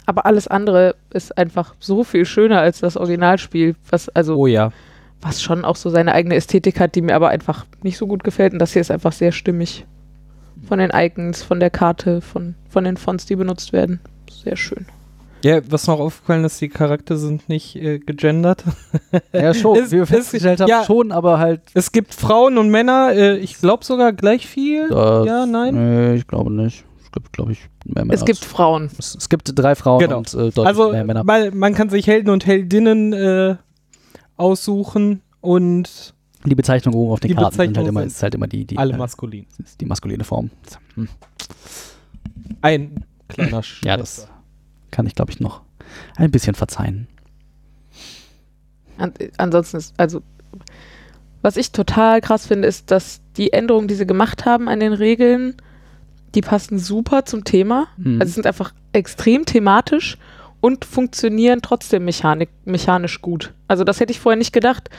[0.07, 3.76] Aber alles andere ist einfach so viel schöner als das Originalspiel.
[3.90, 4.72] Was, also oh ja
[5.22, 8.24] was schon auch so seine eigene Ästhetik hat, die mir aber einfach nicht so gut
[8.24, 8.53] gefällt.
[8.53, 9.87] Und das hier ist einfach sehr stimmig.
[10.66, 14.00] Von den Icons, von der Karte, von, von den Fonts, die benutzt werden.
[14.31, 14.87] Sehr schön.
[15.42, 18.64] Ja, was noch aufgefallen ist, die Charakter sind nicht äh, gegendert.
[19.33, 19.79] Ja, schon.
[19.79, 21.62] es, Wie wir festgestellt haben, ja, schon, aber halt.
[21.74, 24.88] Es gibt Frauen und Männer, äh, ich glaube sogar gleich viel.
[24.88, 25.74] Das, ja, nein?
[25.74, 26.85] Nee, ich glaube nicht.
[27.03, 28.14] Es gibt, glaube ich, mehr Männer.
[28.14, 28.90] Es gibt Frauen.
[28.98, 30.18] Es, es, gibt drei Frauen genau.
[30.18, 31.24] und äh, deutlich also, mehr Männer.
[31.26, 33.57] Also, man kann sich Helden und Heldinnen äh,
[34.37, 38.64] aussuchen und die Bezeichnung oben auf den Karten sind halt immer, ist halt immer die,
[38.64, 39.46] die alle äh, maskulin.
[39.62, 40.50] Ist die maskuline Form.
[40.94, 41.09] Hm.
[42.62, 44.26] Ein kleiner Ja, das
[44.90, 45.62] kann ich, glaube ich, noch
[46.16, 47.09] ein bisschen verzeihen.
[48.98, 50.22] An, ansonsten ist, also,
[51.42, 54.92] was ich total krass finde, ist, dass die Änderungen, die sie gemacht haben an den
[54.92, 55.57] Regeln,
[56.35, 57.88] die passen super zum Thema.
[57.96, 58.20] Mhm.
[58.20, 60.18] Also sind einfach extrem thematisch
[60.61, 63.55] und funktionieren trotzdem mechanik, mechanisch gut.
[63.68, 64.90] Also das hätte ich vorher nicht gedacht,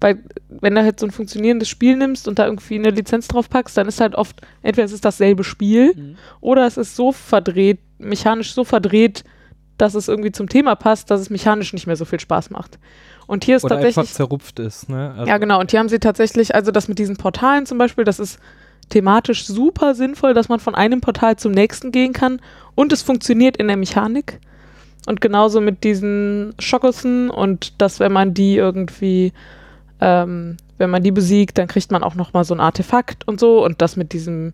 [0.00, 3.50] weil wenn du halt so ein funktionierendes Spiel nimmst und da irgendwie eine Lizenz drauf
[3.50, 6.16] packst, dann ist halt oft, entweder es ist dasselbe Spiel Mhm.
[6.40, 9.24] oder es ist so verdreht, mechanisch so verdreht,
[9.78, 12.78] dass es irgendwie zum Thema passt, dass es mechanisch nicht mehr so viel Spaß macht.
[13.26, 14.88] Und hier ist Oder tatsächlich einfach zerrupft ist.
[14.88, 15.14] Ne?
[15.16, 15.60] Also, ja, genau.
[15.60, 18.38] Und hier haben sie tatsächlich, also das mit diesen Portalen zum Beispiel, das ist
[18.88, 22.40] thematisch super sinnvoll, dass man von einem Portal zum nächsten gehen kann
[22.74, 24.40] und es funktioniert in der Mechanik.
[25.06, 29.32] Und genauso mit diesen Schokossen und dass, wenn man die irgendwie,
[30.00, 33.64] ähm, wenn man die besiegt, dann kriegt man auch nochmal so ein Artefakt und so.
[33.64, 34.52] Und das mit diesem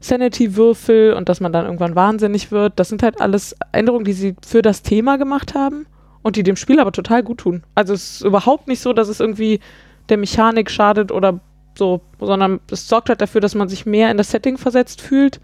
[0.00, 4.34] Sanity-Würfel und dass man dann irgendwann wahnsinnig wird, das sind halt alles Änderungen, die sie
[4.44, 5.86] für das Thema gemacht haben
[6.22, 7.62] und die dem Spiel aber total gut tun.
[7.74, 9.60] Also es ist überhaupt nicht so, dass es irgendwie
[10.08, 11.40] der Mechanik schadet oder
[11.76, 15.40] so, sondern es sorgt halt dafür, dass man sich mehr in das Setting versetzt fühlt.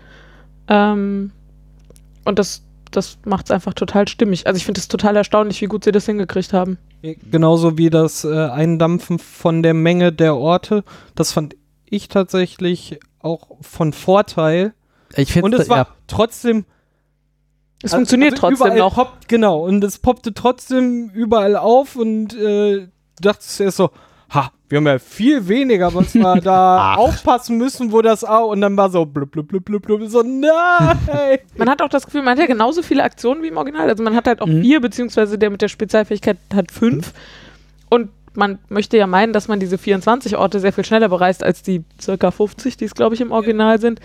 [0.69, 1.33] Ähm,
[2.25, 4.47] und das, das macht es einfach total stimmig.
[4.47, 6.79] Also ich finde es total erstaunlich, wie gut sie das hingekriegt haben.
[7.03, 10.83] Genauso wie das äh, Eindampfen von der Menge der Orte.
[11.15, 11.57] Das fand
[11.89, 14.75] ich tatsächlich auch von Vorteil.
[15.17, 16.65] Ich Und finde, es war ja, trotzdem.
[17.83, 18.95] Es funktioniert also trotzdem überall noch.
[18.95, 22.89] Poppt, genau, und es poppte trotzdem überall auf und äh, du
[23.21, 23.91] dachtest erst so,
[24.33, 26.97] ha, wir haben ja viel weniger, was wir da Ach.
[26.97, 30.23] aufpassen müssen, wo das auch, und dann war so blub, blub, blub, blub, blub, so,
[30.23, 31.39] nein!
[31.57, 33.89] Man hat auch das Gefühl, man hat ja genauso viele Aktionen wie im Original.
[33.89, 34.63] Also man hat halt auch Mhm.
[34.63, 37.13] vier, beziehungsweise der mit der Spezialfähigkeit hat fünf.
[37.91, 41.63] Und man möchte ja meinen, dass man diese 24 Orte sehr viel schneller bereist als
[41.63, 44.01] die circa 50, die es, glaube ich, im Original sind.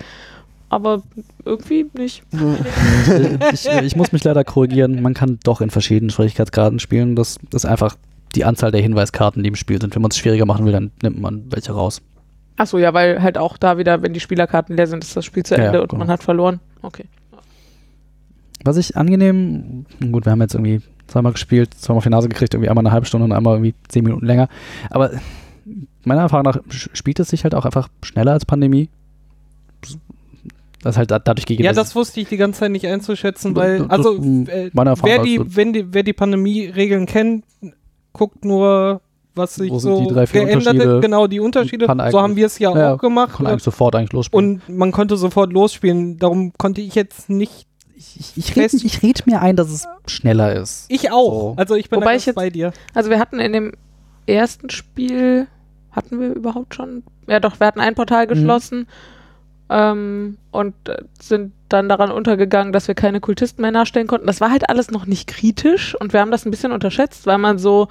[0.70, 1.04] Aber
[1.44, 2.24] irgendwie nicht.
[3.10, 5.02] äh, ich, ich muss mich leider korrigieren.
[5.02, 7.16] Man kann doch in verschiedenen Schwierigkeitsgraden spielen.
[7.16, 7.98] Das ist einfach
[8.36, 9.94] die Anzahl der Hinweiskarten, die im Spiel sind.
[9.96, 12.02] Wenn man es schwieriger machen will, dann nimmt man welche raus.
[12.56, 15.44] Achso, ja, weil halt auch da wieder, wenn die Spielerkarten leer sind, ist das Spiel
[15.44, 16.00] zu Ja, Ende ja, und genau.
[16.00, 16.60] man hat verloren.
[16.82, 17.06] Okay.
[18.64, 22.54] Was ich angenehm, gut, wir haben jetzt irgendwie zweimal gespielt, zweimal auf die Nase gekriegt,
[22.54, 24.48] irgendwie einmal eine halbe Stunde und einmal irgendwie zehn Minuten länger.
[24.90, 25.12] Aber
[26.04, 28.90] meiner Erfahrung nach spielt es sich halt auch einfach schneller als Pandemie.
[30.84, 31.66] Das halt da- dadurch gegeben.
[31.66, 35.74] Ja, das wusste ich die ganze Zeit nicht einzuschätzen, weil, also, äh, wer, die, wenn
[35.74, 37.46] die, wer die Pandemie-Regeln kennt,
[38.14, 39.00] guckt nur,
[39.36, 41.02] was sich so die drei, vier geändert?
[41.04, 41.86] Genau, die Unterschiede.
[42.10, 43.34] So haben wir es ja, Ja, auch gemacht.
[43.38, 44.62] kann eigentlich sofort eigentlich losspielen.
[44.68, 46.18] Und man konnte sofort losspielen.
[46.18, 47.68] Darum konnte ich jetzt nicht.
[48.20, 50.86] Ich, ich, rede red mir ein, dass es schneller ist.
[50.90, 51.32] Ich auch.
[51.32, 51.54] So.
[51.58, 52.74] Also ich bin Wobei ich ganz jetzt- bei dir.
[52.94, 53.74] Also wir hatten in dem
[54.28, 55.48] ersten Spiel,
[55.92, 57.04] hatten wir überhaupt schon?
[57.28, 58.88] Ja doch, wir hatten ein Portal geschlossen
[59.70, 64.28] ähm, und äh, sind dann daran untergegangen, dass wir keine Kultisten mehr nachstellen konnten.
[64.28, 67.38] Das war halt alles noch nicht kritisch und wir haben das ein bisschen unterschätzt, weil
[67.38, 67.88] man so,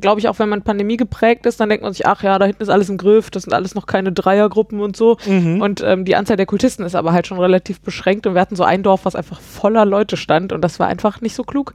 [0.00, 2.44] glaube ich, auch wenn man Pandemie geprägt ist, dann denkt man sich, ach ja, da
[2.46, 5.16] hinten ist alles im Griff, das sind alles noch keine Dreiergruppen und so.
[5.26, 5.60] Mhm.
[5.62, 8.56] Und ähm, die Anzahl der Kultisten ist aber halt schon relativ beschränkt und wir hatten
[8.56, 11.74] so ein Dorf, was einfach voller Leute stand und das war einfach nicht so klug.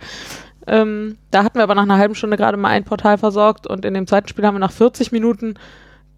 [0.67, 3.85] Ähm, da hatten wir aber nach einer halben Stunde gerade mal ein Portal versorgt und
[3.85, 5.55] in dem zweiten Spiel haben wir nach 40 Minuten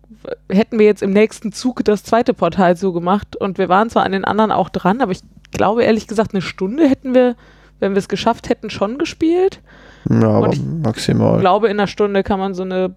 [0.09, 4.03] w- hätten wir jetzt im nächsten Zug das zweite Portal zugemacht und wir waren zwar
[4.05, 5.19] an den anderen auch dran, aber ich
[5.51, 7.35] glaube ehrlich gesagt eine Stunde hätten wir,
[7.79, 9.61] wenn wir es geschafft hätten, schon gespielt.
[10.09, 11.35] Ja, aber Und ich maximal.
[11.35, 12.95] Ich glaube in einer Stunde kann man so eine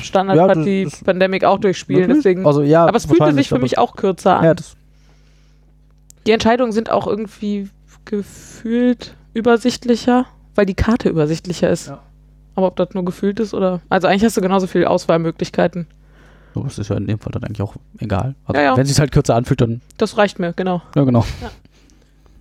[0.00, 2.46] Standardpartie Ja, das- das- Pandemic auch durchspielen, deswegen.
[2.46, 4.44] Also ja, aber es fühlte sich für mich auch kürzer an.
[4.44, 4.76] Ja, das,
[6.26, 7.70] Die Entscheidungen sind auch irgendwie
[8.04, 11.88] gefühlt übersichtlicher, weil die Karte übersichtlicher ist.
[11.88, 12.00] Ja.
[12.54, 13.80] Aber ob das nur gefühlt ist oder.
[13.88, 15.86] Also eigentlich hast du genauso viele Auswahlmöglichkeiten.
[16.54, 18.34] so ist ja in dem Fall dann eigentlich auch egal.
[18.44, 18.76] Also Ja, ja.
[18.76, 20.82] Wenn es sich halt kürzer anfühlt, dann Das reicht mir, genau.
[20.96, 21.24] ja genau.
[21.40, 21.50] Ja.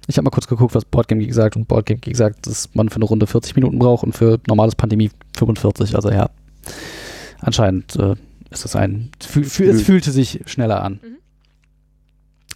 [0.08, 2.88] Ich habe mal kurz geguckt, was Boardgame Geek sagt und Boardgame Geek sagt, dass man
[2.90, 5.96] für eine Runde 40 Minuten braucht und für normales Pandemie 45.
[5.96, 6.30] Also ja,
[7.40, 8.16] anscheinend äh,
[8.50, 11.00] ist es ein, fü fü es Fühl- fühlte sich schneller an.
[11.04, 11.18] Mhm.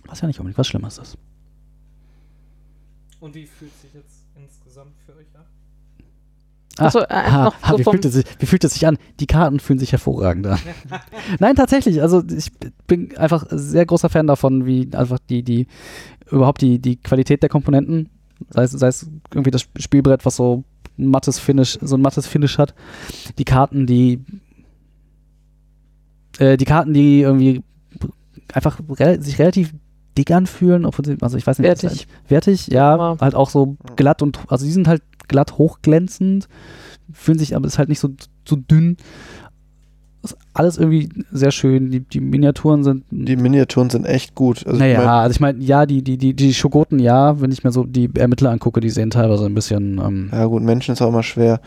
[0.06, 1.18] Was ja nicht unbedingt was Schlimmes ist.
[3.20, 5.44] Und wie fühlt sich jetzt insgesamt für euch an?
[5.44, 6.04] Ah,
[6.78, 8.98] Achso, äh, Ah, noch ah, so wie, fühlt es sich, wie fühlt es sich an?
[9.20, 10.60] Die Karten fühlen sich hervorragend an.
[11.40, 12.02] Nein, tatsächlich.
[12.02, 12.52] Also ich
[12.88, 15.68] bin einfach sehr großer Fan davon, wie einfach die, die,
[16.30, 18.10] überhaupt die, die Qualität der Komponenten,
[18.50, 20.64] sei es, sei es irgendwie das Spielbrett, was so
[20.98, 22.74] ein mattes Finish, so ein mattes Finish hat,
[23.38, 24.24] die Karten, die
[26.40, 27.64] äh, die Karten, die irgendwie
[28.54, 29.74] einfach rel sich relativ
[30.18, 31.90] dick anfühlen, obwohl sie, also ich weiß nicht, Wertig.
[31.90, 33.18] das- wertig, ja, Ja.
[33.22, 36.48] halt auch so glatt und, also die sind halt glatt hochglänzend,
[37.14, 38.10] fühlen sich aber ist halt nicht so,
[38.48, 38.98] so dünn.
[40.24, 41.90] Ist alles irgendwie sehr schön.
[41.90, 43.06] Die, die Miniaturen sind.
[43.10, 44.58] Die Miniaturen sind echt gut.
[44.68, 47.52] Also ich naja, mein, also ich meine, ja, die, die, die, die Schogoten, ja, wenn
[47.52, 49.98] ich mir so die Ermittler angucke, die sehen teilweise ein bisschen.
[49.98, 51.60] Ähm, ja gut, Menschen ist auch immer schwer.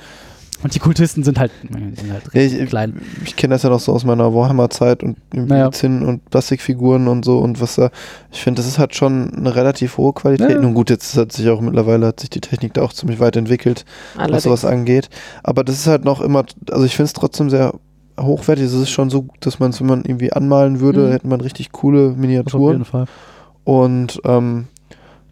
[0.62, 3.00] Und die Kultisten sind halt, sind halt Ja, ich klein.
[3.24, 5.70] ich kenne das ja noch so aus meiner Warhammer-Zeit und irgendwie Naja.
[5.72, 7.90] Zinn und Plastikfiguren und so und was da.
[8.32, 10.50] Ich finde, das ist halt schon eine relativ hohe Qualität.
[10.50, 10.60] Ja.
[10.60, 13.36] Nun gut, jetzt hat sich auch mittlerweile hat sich die Technik da auch ziemlich weit
[13.36, 14.42] entwickelt, was Allerdings.
[14.44, 15.10] sowas angeht.
[15.42, 17.74] Aber das ist halt noch immer, also ich finde es trotzdem sehr
[18.18, 18.64] hochwertig.
[18.64, 21.12] Es ist schon so, dass man es, wenn man irgendwie anmalen würde, Mhm.
[21.12, 22.72] hätte man richtig coole Das auf Miniaturen.
[22.72, 23.04] jeden Fall.
[23.64, 24.68] Und ähm,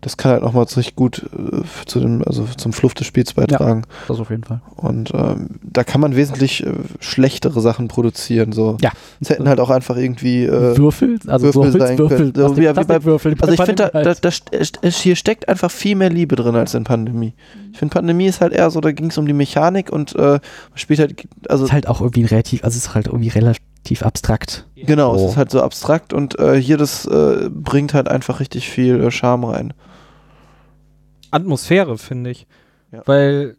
[0.02, 3.84] das kann halt nochmal richtig gut äh, zu dem, also zum Fluff des Spiels beitragen.
[4.08, 4.60] Das auf jeden Fall.
[4.76, 8.52] Und ähm, da kann man wesentlich äh, schlechtere Sachen produzieren.
[8.52, 8.76] So.
[8.80, 8.90] Ja.
[9.20, 10.44] Es hätten halt auch einfach irgendwie.
[10.44, 11.18] Äh, Würfel?
[11.28, 12.32] Also Würfel so sein Holzwürfel.
[12.32, 12.48] können.
[12.48, 13.36] So wie- wie bei- Plastikwürfel.
[13.40, 14.84] also ich finde, da, da, halt.
[14.84, 17.32] da, hier steckt einfach viel mehr Liebe drin als in Pandemie.
[17.72, 20.18] Ich finde, Pandemie ist halt eher so, da ging es um die Mechanik und äh,
[20.20, 20.40] man
[20.74, 24.66] spielt halt, also ist halt auch irgendwie relativ, also es ist halt irgendwie relativ abstrakt.
[24.74, 25.24] genau, so.
[25.26, 29.00] es ist halt so abstrakt und äh, hier das äh, bringt halt einfach richtig viel
[29.00, 29.72] äh, Charme rein.
[31.33, 32.47] Atmosphäre, finde ich.
[32.92, 33.03] Ja.
[33.07, 33.57] Weil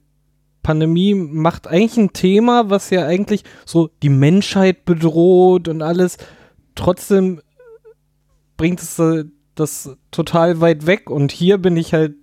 [0.62, 6.18] Pandemie macht eigentlich ein Thema, was ja eigentlich so die Menschheit bedroht und alles.
[6.76, 7.42] Trotzdem
[8.56, 11.10] bringt es äh, das total weit weg.
[11.10, 12.16] Und hier bin ich halt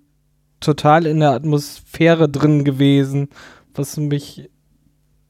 [0.60, 3.28] total in der Atmosphäre drin gewesen,
[3.74, 4.50] was mich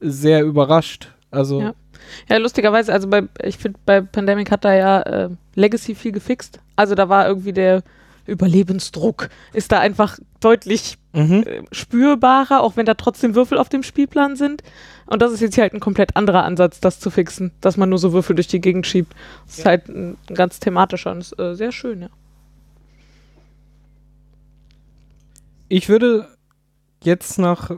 [0.01, 1.13] sehr überrascht.
[1.31, 1.75] Also, Ja.
[2.29, 6.61] Ja, lustigerweise, also bei, ich finde, bei Pandemic hat da ja äh, Legacy viel gefixt.
[6.77, 7.83] Also da war irgendwie der
[8.27, 11.45] Überlebensdruck, ist da einfach deutlich mhm.
[11.47, 14.63] äh, spürbarer, auch wenn da trotzdem Würfel auf dem Spielplan sind.
[15.07, 17.89] Und das ist jetzt hier halt ein komplett anderer Ansatz, das zu fixen, dass man
[17.89, 19.13] nur so Würfel durch die Gegend schiebt.
[19.47, 22.09] Das ist halt ein, ganz thematischer und ist äh, sehr schön, ja.
[25.71, 26.29] ich würde
[27.03, 27.71] jetzt nach,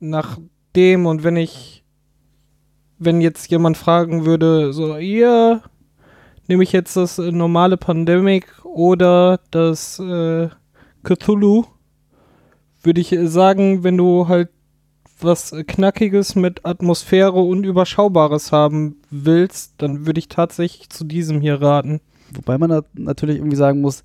[0.00, 0.38] nach
[0.74, 1.84] dem und wenn ich,
[2.98, 5.75] wenn jetzt jemand fragen würde, so, ihr nehme
[6.48, 10.48] ich jetzt das äh, normale Pandemic oder das äh,
[11.02, 11.64] Cthulhu,
[12.82, 14.50] würde ich äh, sagen, wenn du halt
[15.20, 21.40] was äh, Knackiges mit Atmosphäre und Überschaubares haben willst, dann würde ich tatsächlich zu diesem
[21.40, 22.00] hier raten.
[22.34, 24.04] Wobei man natürlich irgendwie sagen muss,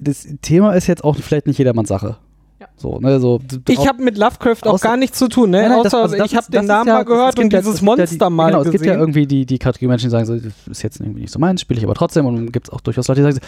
[0.00, 2.18] das Thema ist jetzt auch vielleicht nicht jedermanns Sache.
[2.60, 2.66] Ja.
[2.76, 5.62] So, ne, so, Ich habe mit Lovecraft auch gar nichts zu tun, ne?
[5.62, 7.58] Nein, nein, das- Außer also das ich habe den Namen ja- mal gehört und ja-
[7.60, 9.00] dieses es gibt ja die- Monster mal Genau, es gibt ja gesehen.
[9.00, 11.62] irgendwie die, die Kategorie Menschen, die sagen, so, das ist jetzt irgendwie nicht so meins,
[11.62, 12.26] spiele ich aber trotzdem.
[12.26, 13.38] Und dann gibt es auch durchaus Leute, die sagen,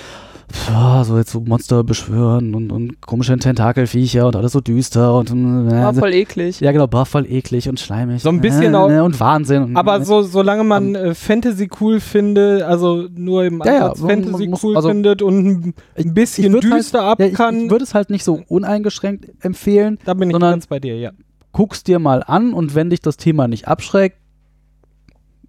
[0.55, 5.15] so, "Ah, so jetzt so Monster beschwören und, und komische Tentakelviecher und alles so düster
[5.15, 5.35] und äh,
[5.83, 6.61] War voll eklig.
[6.61, 8.23] ja genau, bar voll eklig und schleimig.
[8.23, 9.63] So ein bisschen äh, auch- und Wahnsinn.
[9.63, 14.01] Und, Aber so, solange man äh, Fantasy cool finde, also nur im Ja, ja, Ansatz
[14.01, 17.71] Fantasy muss- cool also- findet und ein, bisschen würd düster ab ja, ich, kann, ich
[17.71, 19.99] würde es halt nicht so uneingeschränkt empfehlen.
[20.05, 21.13] da bin ich ganz bei dir, ja.
[21.53, 24.17] Guck's dir mal an und wenn dich das Thema nicht abschreckt,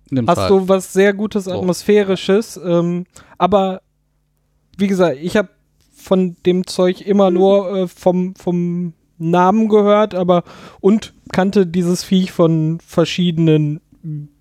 [0.09, 0.51] nimm's Hast halt.
[0.51, 1.51] du was sehr Gutes So.
[1.51, 3.05] Atmosphärisches, ähm,
[3.37, 3.81] aber
[4.77, 5.49] wie gesagt, ich habe
[5.95, 7.35] von dem Zeug immer Mhm.
[7.37, 10.43] nur äh, vom, vom Namen gehört, aber
[10.81, 13.79] und kannte dieses Viech von verschiedenen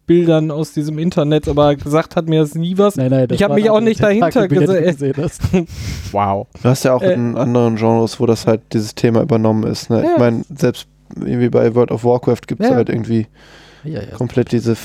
[0.06, 2.96] Bildern aus diesem Internet, aber gesagt hat mir das nie was.
[2.96, 5.14] Nein, nein, das Ich hab waren mich auch nicht dahinter gesehen.
[6.12, 6.46] Wow.
[6.62, 9.90] Du hast ja auch Äh, in anderen Genres, wo das halt dieses Thema übernommen ist.
[9.90, 10.02] Ne?
[10.04, 10.12] Ja.
[10.12, 10.86] Ich meine, selbst
[11.16, 12.74] irgendwie bei World of Warcraft gibt es Ja.
[12.76, 13.26] halt irgendwie
[13.84, 14.16] ja, ja.
[14.16, 14.76] komplett diese.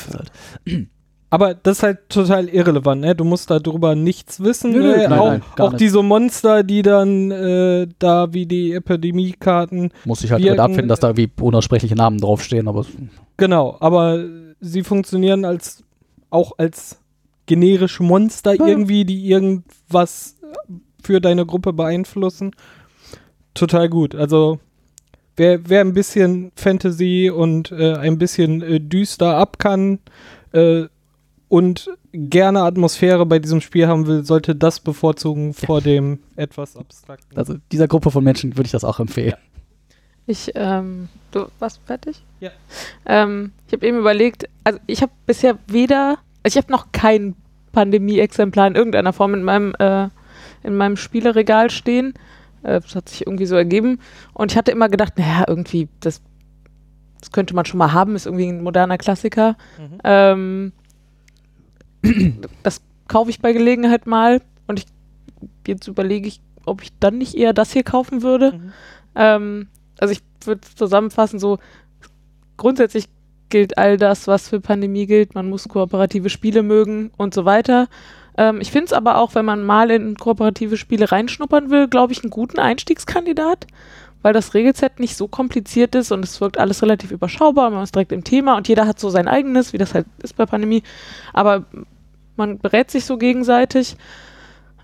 [1.30, 3.14] Aber das ist halt total irrelevant, ne?
[3.14, 4.72] Du musst darüber nichts wissen.
[4.72, 4.98] Nö, ne?
[5.10, 9.90] nein, auch nein, auch diese Monster, die dann äh, da wie die Epidemiekarten.
[10.06, 12.86] Muss ich halt Wirken- damit abfinden, dass da irgendwie unaussprechliche Namen draufstehen, aber
[13.36, 14.24] Genau, aber
[14.60, 15.84] sie funktionieren als
[16.30, 17.00] auch als
[17.46, 18.66] generische Monster Ja.
[18.68, 20.36] irgendwie, die irgendwas
[21.02, 22.52] für deine Gruppe beeinflussen.
[23.54, 24.14] Total gut.
[24.14, 24.60] Also
[25.38, 30.00] wer, wer ein bisschen Fantasy und äh, ein bisschen äh, düster ab kann
[30.52, 30.86] äh,
[31.48, 37.38] und gerne Atmosphäre bei diesem Spiel haben will, sollte das bevorzugen vor dem etwas abstrakten.
[37.38, 39.36] also dieser Gruppe von Menschen würde ich das auch empfehlen.
[40.28, 42.22] Ich, ähm, du warst fertig?
[42.42, 42.52] Ja.
[43.06, 47.36] Ähm, ich habe eben überlegt, also ich habe bisher weder, also ich habe noch kein
[47.72, 50.10] Pandemie-Exemplar in irgendeiner Form in meinem, äh,
[50.64, 52.14] in meinem Spieleregal stehen.
[52.64, 54.00] Äh, das hat sich irgendwie so ergeben.
[54.34, 56.22] Und ich hatte immer gedacht, naja, irgendwie, das,
[57.22, 59.56] das könnte man schon mal haben, ist irgendwie ein moderner Klassiker.
[59.78, 59.98] Mhm.
[60.04, 60.74] Ähm,
[62.64, 64.86] das kaufe ich bei Gelegenheit mal und ich
[65.66, 68.54] jetzt überlege ich, ob ich dann nicht eher das hier kaufen würde.
[68.54, 68.74] Mhm.
[69.16, 69.68] Ähm,
[70.00, 71.60] also ich würde zusammenfassen, so
[72.58, 73.10] grundsätzlich
[73.50, 75.36] gilt all das, was für Pandemie gilt.
[75.36, 77.88] Man muss kooperative Spiele mögen und so weiter.
[78.38, 82.14] Ähm, ich finde es aber auch, wenn man mal in kooperative Spiele reinschnuppern will, glaube
[82.14, 83.68] ich, einen guten Einstiegskandidat,
[84.22, 87.70] weil das Regelset nicht so kompliziert ist und es wirkt alles relativ überschaubar.
[87.70, 90.36] Man ist direkt im Thema und jeder hat so sein eigenes, wie das halt ist
[90.36, 90.84] bei Pandemie.
[91.34, 91.66] Aber
[92.36, 93.96] man berät sich so gegenseitig.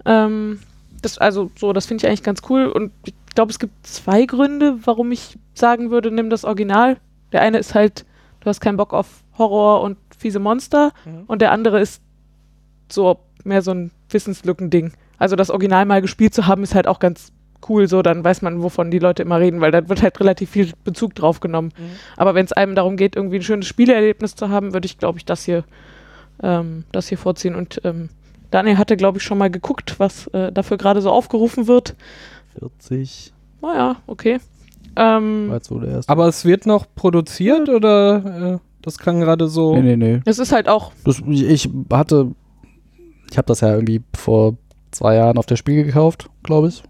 [0.06, 0.60] Ähm,
[1.04, 4.26] das, also so, das finde ich eigentlich ganz cool und ich glaube, es gibt zwei
[4.26, 6.98] Gründe, warum ich sagen würde, nimm das Original.
[7.32, 8.06] Der eine ist halt,
[8.42, 11.24] du hast keinen Bock auf Horror und fiese Monster Mhm.
[11.28, 12.02] und der andere ist
[12.90, 14.94] so mehr so ein Wissenslückending.
[15.18, 17.32] Also das Original mal gespielt zu haben, ist halt auch ganz
[17.70, 20.50] cool so, dann weiß man, wovon die Leute immer reden, weil da wird halt relativ
[20.52, 21.72] viel Bezug drauf genommen.
[21.78, 21.92] Mhm.
[22.18, 25.18] Aber wenn es einem darum geht, irgendwie ein schönes Spieleerlebnis zu haben, würde ich, glaube
[25.18, 25.64] ich, das hier,
[26.42, 27.56] ähm, das hier vorziehen.
[27.56, 28.10] Und ähm,
[28.54, 31.96] Daniel hatte, glaube ich, schon mal geguckt, was äh, dafür gerade so aufgerufen wird.
[32.60, 34.40] 40 Naja, okay.
[34.96, 36.12] Ähm, war jetzt so der erste.
[36.12, 39.76] Aber es wird noch produziert oder äh, das klang gerade so.
[39.76, 40.22] nee, nee, nee.
[40.26, 42.32] es ist halt auch, Das, ich, hatte,
[43.32, 44.56] ich habe das ja irgendwie vor
[44.92, 46.84] zwei Jahren auf der Spiel gekauft, glaube ich.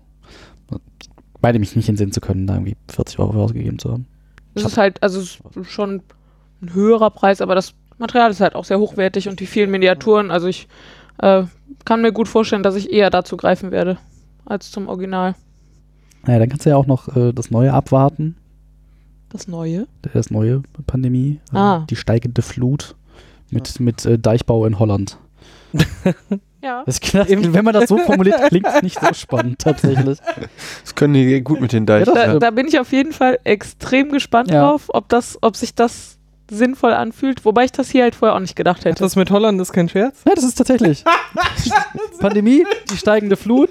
[1.41, 4.05] Meine mich nicht entsinnen zu können, da irgendwie 40 Euro für ausgegeben zu haben.
[4.53, 6.01] es ist halt, also es ist schon
[6.61, 10.29] ein höherer Preis, aber das Material ist halt auch sehr hochwertig und die vielen Miniaturen,
[10.29, 10.67] also ich
[11.19, 11.43] äh,
[11.85, 13.97] kann mir gut vorstellen, dass ich eher dazu greifen werde
[14.45, 15.35] als zum Original.
[16.25, 18.35] Naja, dann kannst du ja auch noch äh, das Neue abwarten.
[19.29, 19.87] Das Neue.
[20.13, 21.39] Das neue Pandemie.
[21.53, 21.85] äh, Ah.
[21.89, 22.95] Die steigende Flut
[23.49, 25.17] mit, mit äh, Deichbau in Holland.
[26.61, 26.83] Ja.
[26.85, 30.17] Das klingt, wenn man das so formuliert, klingt es nicht so spannend tatsächlich.
[30.81, 32.07] Das können die gut mit den Deichen.
[32.07, 32.39] Ja, Da, Ja.
[32.39, 34.61] da bin ich auf jeden Fall extrem gespannt Ja.
[34.69, 36.17] drauf, ob das, ob sich das
[36.53, 39.03] sinnvoll anfühlt, wobei ich das hier halt vorher auch nicht gedacht hätte.
[39.03, 40.21] Das mit Holland ist kein Scherz?
[40.27, 41.03] Ja, das ist tatsächlich.
[42.19, 43.69] Pandemie, die steigende Flut.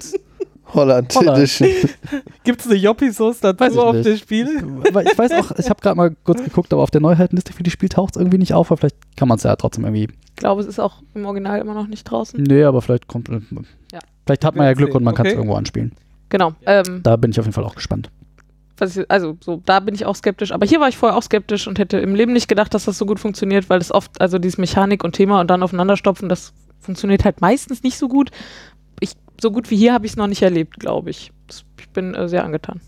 [0.73, 1.37] Holland, Holland.
[1.37, 1.69] Edition.
[2.43, 4.05] Gibt es eine Joppi-Sauce Weiß dazu ich auf nicht.
[4.07, 4.63] dem Spiel?
[4.87, 7.61] Aber ich weiß auch, ich habe gerade mal kurz geguckt, aber auf der Neuheitenliste für
[7.63, 10.07] die Spiel taucht es irgendwie nicht auf, aber vielleicht kann man es ja trotzdem irgendwie.
[10.29, 12.41] ich glaube, es ist auch im Original immer noch nicht draußen.
[12.41, 13.29] Nee, aber vielleicht kommt.
[13.29, 13.39] äh,
[13.91, 13.99] Ja.
[14.25, 15.39] Vielleicht hat man ja Glück und man kann es Okay.
[15.39, 15.91] irgendwo anspielen.
[16.29, 16.53] Genau.
[16.65, 18.09] Ähm, Da bin ich auf jeden Fall auch gespannt.
[18.77, 20.51] Was ich, also so, da bin ich auch skeptisch.
[20.51, 22.97] Aber hier war ich vorher auch skeptisch und hätte im Leben nicht gedacht, dass das
[22.97, 26.53] so gut funktioniert, weil es oft, also dieses Mechanik und Thema und dann aufeinanderstopfen, das
[26.79, 28.31] funktioniert halt meistens nicht so gut.
[28.99, 31.31] Ich, so gut wie hier habe ich es noch nicht erlebt, glaube ich.
[31.47, 32.81] Das, ich bin äh, sehr angetan.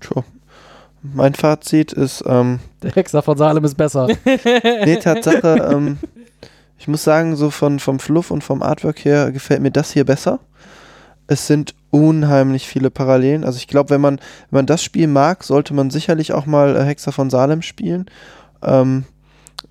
[0.00, 0.24] Tja.
[1.02, 4.06] Mein Fazit ist, ähm, Der Hexer von Salem ist besser.
[4.24, 5.98] nee, Tatsache, ähm,
[6.78, 10.04] ich muss sagen, so von, vom Fluff und vom Artwork her gefällt mir das hier
[10.04, 10.40] besser.
[11.26, 13.44] Es sind unheimlich viele Parallelen.
[13.44, 14.16] Also ich glaube, wenn man,
[14.50, 18.06] wenn man das Spiel mag, sollte man sicherlich auch mal äh, Hexer von Salem spielen.
[18.62, 19.04] Ähm,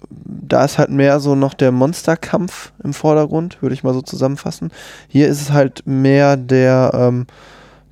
[0.09, 4.71] da ist halt mehr so noch der Monsterkampf im Vordergrund, würde ich mal so zusammenfassen.
[5.07, 7.27] Hier ist es halt mehr der, ähm,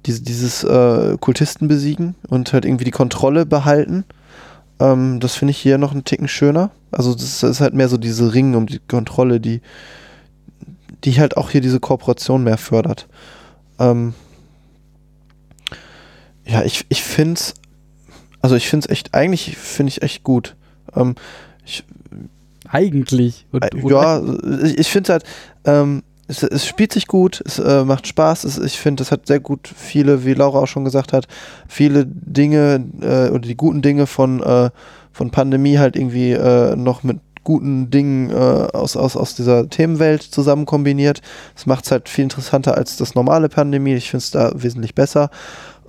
[0.06, 4.06] diese, dieses äh, Kultisten besiegen und halt irgendwie die Kontrolle behalten.
[4.80, 6.72] Ähm, das finde ich hier noch einen Ticken schöner.
[6.92, 9.62] Also das ist halt mehr so diese Ringen um die Kontrolle, die,
[11.04, 13.08] die halt auch hier diese Kooperation mehr fördert.
[13.80, 14.14] Ähm,
[16.46, 17.54] ja, ich, ich finde es,
[18.42, 20.56] also ich finde es echt, eigentlich finde ich echt gut.
[20.96, 21.16] Ähm,
[21.66, 21.84] ich,
[22.70, 23.46] Eigentlich.
[23.52, 24.22] Und, äh, ja,
[24.64, 25.24] ich, ich finde halt,
[25.66, 28.44] ähm, es, es spielt sich gut, es äh, macht Spaß.
[28.44, 31.28] Es, ich finde, es hat sehr gut viele, wie Laura auch schon gesagt hat,
[31.68, 34.70] viele Dinge äh, oder die guten Dinge von, äh,
[35.12, 40.22] von Pandemie halt irgendwie äh, noch mit guten Dingen äh, aus, aus, aus dieser Themenwelt
[40.22, 41.22] zusammen kombiniert.
[41.56, 43.94] Das macht es halt viel interessanter als das normale Pandemie.
[43.94, 45.30] Ich finde es da wesentlich besser.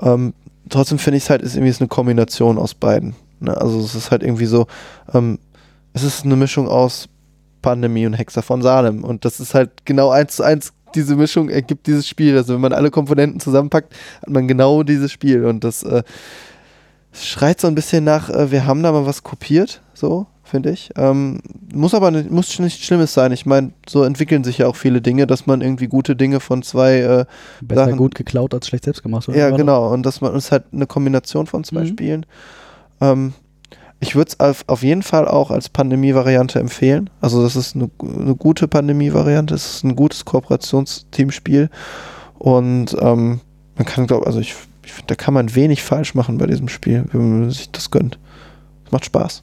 [0.01, 0.35] Ähm,
[0.69, 3.17] trotzdem finde ich es halt, ist irgendwie eine Kombination aus beiden.
[3.41, 3.61] Ne?
[3.61, 4.69] Also es ist halt irgendwie so,
[5.13, 5.41] ähm,
[5.95, 7.09] es ist eine Mischung aus
[7.61, 9.03] Pandemie und Hexer von Salem.
[9.03, 12.37] Und das ist halt genau eins zu eins, diese Mischung ergibt dieses Spiel.
[12.37, 15.45] Also wenn man alle Komponenten zusammenpackt, hat man genau dieses Spiel.
[15.45, 16.05] Und das äh,
[17.11, 20.91] schreit so ein bisschen nach, äh, wir haben da mal was kopiert, so, finde ich.
[20.97, 21.41] Ähm,
[21.73, 23.33] muss aber nicht, muss nicht Schlimmes sein.
[23.33, 26.63] Ich meine, so entwickeln sich ja auch viele Dinge, dass man irgendwie gute Dinge von
[26.63, 27.25] zwei äh,
[27.61, 29.29] Besser Sachen- gut geklaut als schlecht selbst gemacht.
[29.29, 29.37] oder?
[29.39, 29.93] ja, genau.
[29.93, 31.87] Und dass man ist halt eine Kombination von zwei Mhm.
[31.89, 32.27] Spielen.
[33.01, 33.33] Ähm,
[34.01, 37.11] ich würde es auf, auf jeden Fall auch als Pandemie-Variante empfehlen.
[37.21, 39.55] Also das ist eine, eine gute Pandemie-Variante.
[39.55, 41.69] Es ist ein gutes Kooperationsteamspiel.
[42.39, 43.41] Und ähm,
[43.77, 46.69] man kann, glaube also ich, ich finde, da kann man wenig falsch machen bei diesem
[46.69, 48.19] Spiel, wenn man sich das gönnt.
[48.87, 49.43] Es macht Spaß.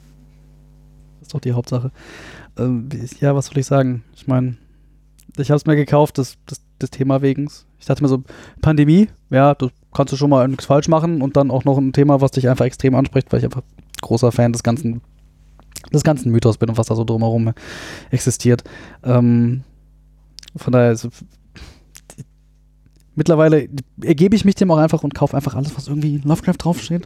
[1.35, 1.91] Doch die Hauptsache.
[2.57, 2.87] Ähm,
[3.19, 4.05] ja, was soll ich sagen?
[4.15, 4.55] Ich meine,
[5.37, 7.49] ich habe es mir gekauft, das, das, das Thema wegen.
[7.77, 8.23] Ich dachte mir so,
[8.61, 11.91] Pandemie, ja, du kannst du schon mal nichts falsch machen und dann auch noch ein
[11.91, 13.63] Thema, was dich einfach extrem anspricht, weil ich einfach
[14.01, 15.01] großer Fan des ganzen,
[15.93, 17.51] des ganzen Mythos bin und was da so drumherum
[18.11, 18.63] existiert.
[19.03, 19.63] Ähm,
[20.55, 21.09] von daher ist,
[23.15, 23.67] mittlerweile
[24.01, 27.05] ergebe ich mich dem auch einfach und kaufe einfach alles, was irgendwie in Lovecraft draufsteht.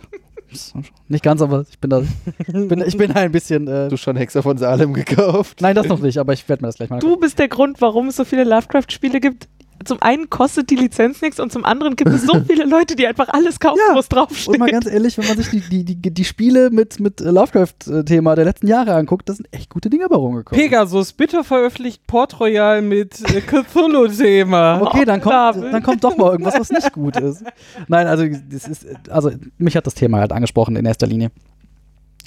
[1.08, 2.02] Nicht ganz, aber ich bin da,
[2.48, 3.68] bin, ich bin ein bisschen.
[3.68, 5.62] Äh, Du schon Hexer von Salem gekauft?
[5.62, 7.82] Nein, das noch nicht, aber ich werde mir das gleich mal Du bist der Grund,
[7.82, 9.48] warum es so viele Lovecraft-Spiele gibt.
[9.86, 13.08] Zum einen kostet die Lizenz nichts und zum anderen gibt es so viele Leute, die
[13.08, 14.48] einfach alles kaufen, Ja, wo es draufsteht.
[14.48, 17.30] Und mal ganz ehrlich, wenn man sich die, die, die, die Spiele mit, mit äh,
[17.32, 20.62] Lovecraft-Thema der letzten Jahre anguckt, da sind echt gute Dinge bei rumgekommen.
[20.62, 24.80] Pegasus, bitte veröffentlicht Port Royal mit äh, Cthulhu-Thema.
[24.90, 27.44] Okay, dann kommt, dann kommt doch mal irgendwas, was nicht gut ist.
[27.88, 31.32] Nein, also das ist, also mich hat das Thema halt angesprochen in erster Linie.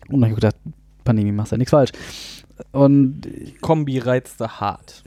[0.08, 0.56] Und dann habe ich gedacht,
[1.04, 1.90] Pandemie machst ja nichts falsch.
[2.72, 3.22] Und
[3.60, 5.02] Kombi reizte hart.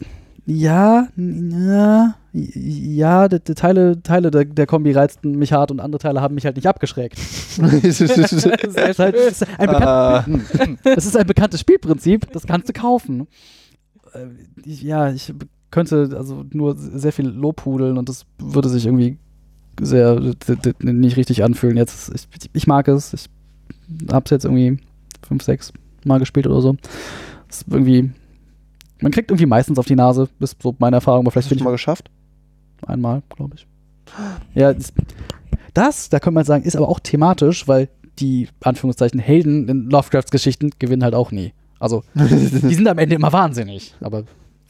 [0.46, 6.00] Ja, ja, ja, die, die Teile, Teile der, der Kombi reizten mich hart und andere
[6.00, 7.18] Teile haben mich halt nicht abgeschreckt.
[7.84, 10.26] Es ist halt, ist Ah,
[10.96, 13.28] ist ein bekanntes Spielprinzip, das kannst du kaufen.
[14.14, 14.28] Äh,
[14.66, 15.34] Ja, ich
[15.72, 19.18] könnte also nur sehr viel Lobhudeln und das würde sich irgendwie
[19.82, 20.20] sehr
[20.80, 21.78] nicht richtig anfühlen.
[21.78, 23.14] Jetzt, ich, ich mag es.
[23.14, 23.26] Ich
[24.12, 24.78] habe es jetzt irgendwie
[25.28, 25.74] fünf, sechs
[26.06, 26.76] Mal gespielt oder so.
[27.50, 28.12] Es ist irgendwie,
[29.02, 31.64] man kriegt irgendwie meistens auf die Nase, ist so meine Erfahrung, aber vielleicht hast du
[31.64, 32.10] mal geschafft?
[32.88, 33.68] einmal, glaube ich.
[34.54, 34.93] Ja, das,
[35.74, 37.89] das, da könnte man sagen, ist aber auch thematisch, weil
[38.20, 41.54] die, Anführungszeichen, Helden in Lovecrafts Geschichten gewinnen halt auch nie.
[41.80, 43.93] Also, die sind am Ende immer wahnsinnig.
[44.00, 44.24] Aber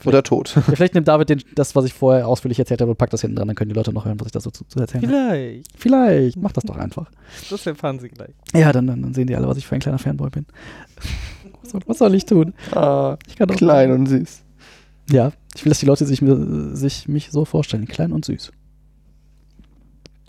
[0.04, 0.56] Oder tot.
[0.56, 3.22] ja, vielleicht nimmt David den, das, was ich vorher ausführlich erzählt habe, und packt das
[3.22, 5.04] hinten dran, dann können die Leute noch hören, was ich da so zu, zu erzählen
[5.04, 5.14] habe.
[5.14, 5.72] Vielleicht.
[5.78, 7.12] Vielleicht, mach das doch einfach.
[7.50, 8.34] Das erfahren sie gleich.
[8.54, 10.46] Ja, dann, dann, dann sehen die alle, was ich für ein kleiner Fanboy bin.
[11.66, 12.54] Was, soll, was soll ich tun?
[12.72, 14.44] Ah, Ich kann klein und süß.
[15.12, 18.52] Ja, ich will, dass die Leute sich, mir- sich mich so vorstellen, klein und süß.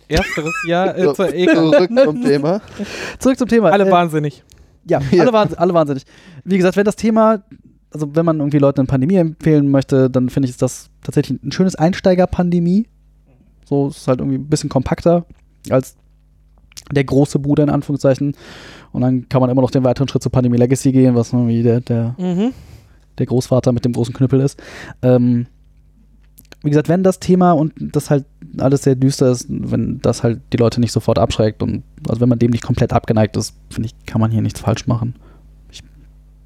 [0.09, 1.53] Ersteres Jahr äh, So, zur EK.
[1.55, 2.61] Zurück zum Thema.
[3.19, 3.71] Zurück zum Thema.
[3.71, 4.45] Alle Äh, wahnsinnig.
[4.89, 5.23] Ja, Ja.
[5.23, 6.05] Alle, wahns alle wahnsinnig.
[6.45, 7.43] Wie gesagt, wenn das Thema,
[7.91, 11.43] also wenn man irgendwie Leuten eine Pandemie empfehlen möchte, dann finde ich ist das tatsächlich
[11.43, 12.87] ein schönes Einsteiger-Pandemie.
[13.65, 15.27] So ist halt irgendwie ein bisschen kompakter
[15.71, 15.97] als
[16.93, 18.35] der große Bruder in Anführungszeichen.
[18.93, 21.63] Und dann kann man immer noch den weiteren Schritt zur Pandemie Legacy gehen, was irgendwie
[21.63, 22.53] der, der, Mhm.
[23.19, 24.63] der Großvater mit dem großen Knüppel ist.
[25.03, 25.47] Ähm,
[26.63, 28.25] wie gesagt, wenn das Thema und das halt
[28.59, 32.29] alles sehr düster ist, wenn das halt die Leute nicht sofort abschreckt und also wenn
[32.29, 35.15] man dem nicht komplett abgeneigt ist, finde ich, kann man hier nichts falsch machen.
[35.71, 35.83] Ich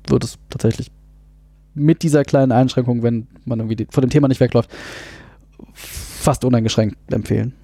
[0.08, 0.90] würde es tatsächlich
[1.74, 4.70] mit dieser kleinen Einschränkung, wenn man irgendwie die, vor dem Thema nicht wegläuft,
[5.72, 7.54] fast uneingeschränkt empfehlen.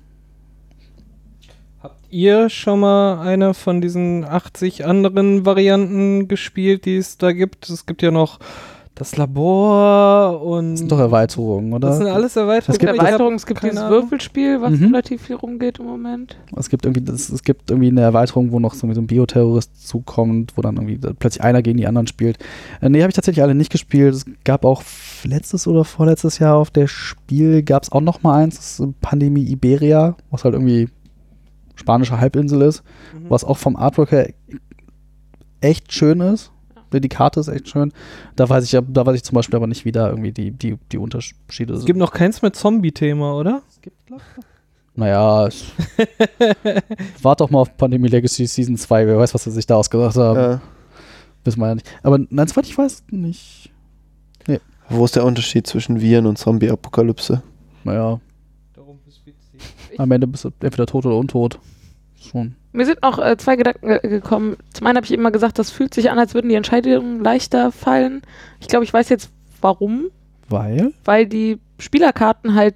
[1.82, 7.68] Habt ihr schon mal eine von diesen 80 anderen Varianten gespielt, die es da gibt?
[7.68, 8.38] Es gibt ja noch
[8.94, 10.70] das Labor und.
[10.72, 11.88] Das sind doch Erweiterungen, oder?
[11.88, 12.72] Das sind alles Erweiterungen.
[12.74, 13.90] Es gibt- Ich hab Erweiterung, es gibt dieses Ahnung.
[13.90, 14.84] Würfelspiel, was Mhm.
[14.86, 16.38] relativ viel rumgeht im Moment.
[16.56, 20.54] Es gibt irgendwie, das, es gibt irgendwie eine Erweiterung, wo noch so, ein Bioterrorist zukommt,
[20.56, 22.38] wo dann irgendwie plötzlich einer gegen die anderen spielt.
[22.80, 24.14] Äh, nee, habe ich tatsächlich alle nicht gespielt.
[24.14, 24.82] Es gab auch
[25.24, 29.00] letztes oder vorletztes Jahr auf der Spiel gab es auch noch mal eins, das ist
[29.02, 30.88] Pandemie Iberia, was halt irgendwie
[31.76, 32.82] spanische Halbinsel ist,
[33.14, 33.30] Mhm.
[33.30, 34.32] was auch vom Artwork her
[35.60, 36.50] echt schön ist.
[36.92, 37.92] Die Karte ist echt schön.
[38.36, 40.50] Da weiß ich ja, da weiß ich zum Beispiel aber nicht, wie da irgendwie die,
[40.52, 41.86] die, die Unterschiede Es sind.
[41.86, 43.62] gibt noch keins mit Zombie-Thema, oder?
[44.94, 45.64] Naja, es
[47.22, 49.06] wart doch mal auf Pandemie Legacy Season 2.
[49.06, 50.54] Wer weiß, was sie sich da ausgedacht haben.
[50.54, 50.58] Äh,
[51.44, 51.90] Wissen wir ja nicht.
[52.02, 53.70] Aber nein, soweit ich weiß, nicht.
[54.88, 57.42] wo ist der Unterschied zwischen Viren und Zombie-Apokalypse?
[57.84, 58.20] Naja,
[59.98, 61.58] am Ende bist du entweder tot oder untot.
[62.20, 62.56] Schon.
[62.72, 64.56] Mir sind noch äh, zwei Gedanken äh, gekommen.
[64.72, 67.72] Zum einen habe ich immer gesagt, das fühlt sich an, als würden die Entscheidungen leichter
[67.72, 68.22] fallen.
[68.60, 69.30] Ich glaube, ich weiß jetzt
[69.60, 70.06] warum.
[70.48, 70.92] Weil?
[71.04, 72.74] Weil die Spielerkarten halt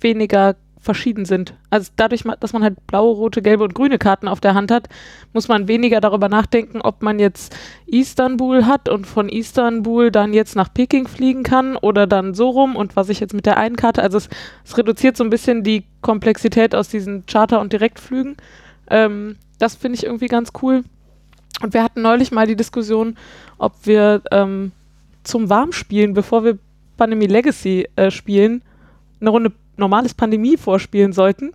[0.00, 0.56] weniger
[0.86, 1.52] verschieden sind.
[1.68, 4.88] Also dadurch, dass man halt blaue, rote, gelbe und grüne Karten auf der Hand hat,
[5.34, 7.54] muss man weniger darüber nachdenken, ob man jetzt
[7.86, 12.76] Istanbul hat und von Istanbul dann jetzt nach Peking fliegen kann oder dann so rum
[12.76, 14.30] und was ich jetzt mit der einen Karte, also es,
[14.64, 18.36] es reduziert so ein bisschen die Komplexität aus diesen Charter- und Direktflügen.
[18.88, 20.84] Ähm, das finde ich irgendwie ganz cool.
[21.62, 23.16] Und wir hatten neulich mal die Diskussion,
[23.58, 24.72] ob wir ähm,
[25.24, 26.58] zum Warmspielen, bevor wir
[26.96, 28.62] Pandemie Legacy äh, spielen,
[29.20, 31.52] eine Runde normales Pandemie vorspielen sollten.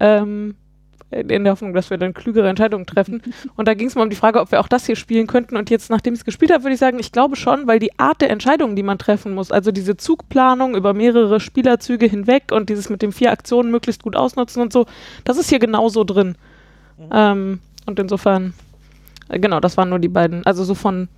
[0.00, 0.56] Ähm,
[1.10, 3.22] in der Hoffnung, dass wir dann klügere Entscheidungen treffen.
[3.56, 5.56] Und da ging es mal um die Frage, ob wir auch das hier spielen könnten.
[5.56, 7.98] Und jetzt, nachdem ich es gespielt habe, würde ich sagen, ich glaube schon, weil die
[7.98, 12.68] Art der Entscheidungen, die man treffen muss, also diese Zugplanung über mehrere Spielerzüge hinweg und
[12.68, 14.86] dieses mit den vier Aktionen möglichst gut ausnutzen und so,
[15.24, 16.36] das ist hier genauso drin.
[17.12, 18.54] Ähm, und insofern,
[19.28, 20.44] äh, genau, das waren nur die beiden.
[20.46, 21.08] Also so von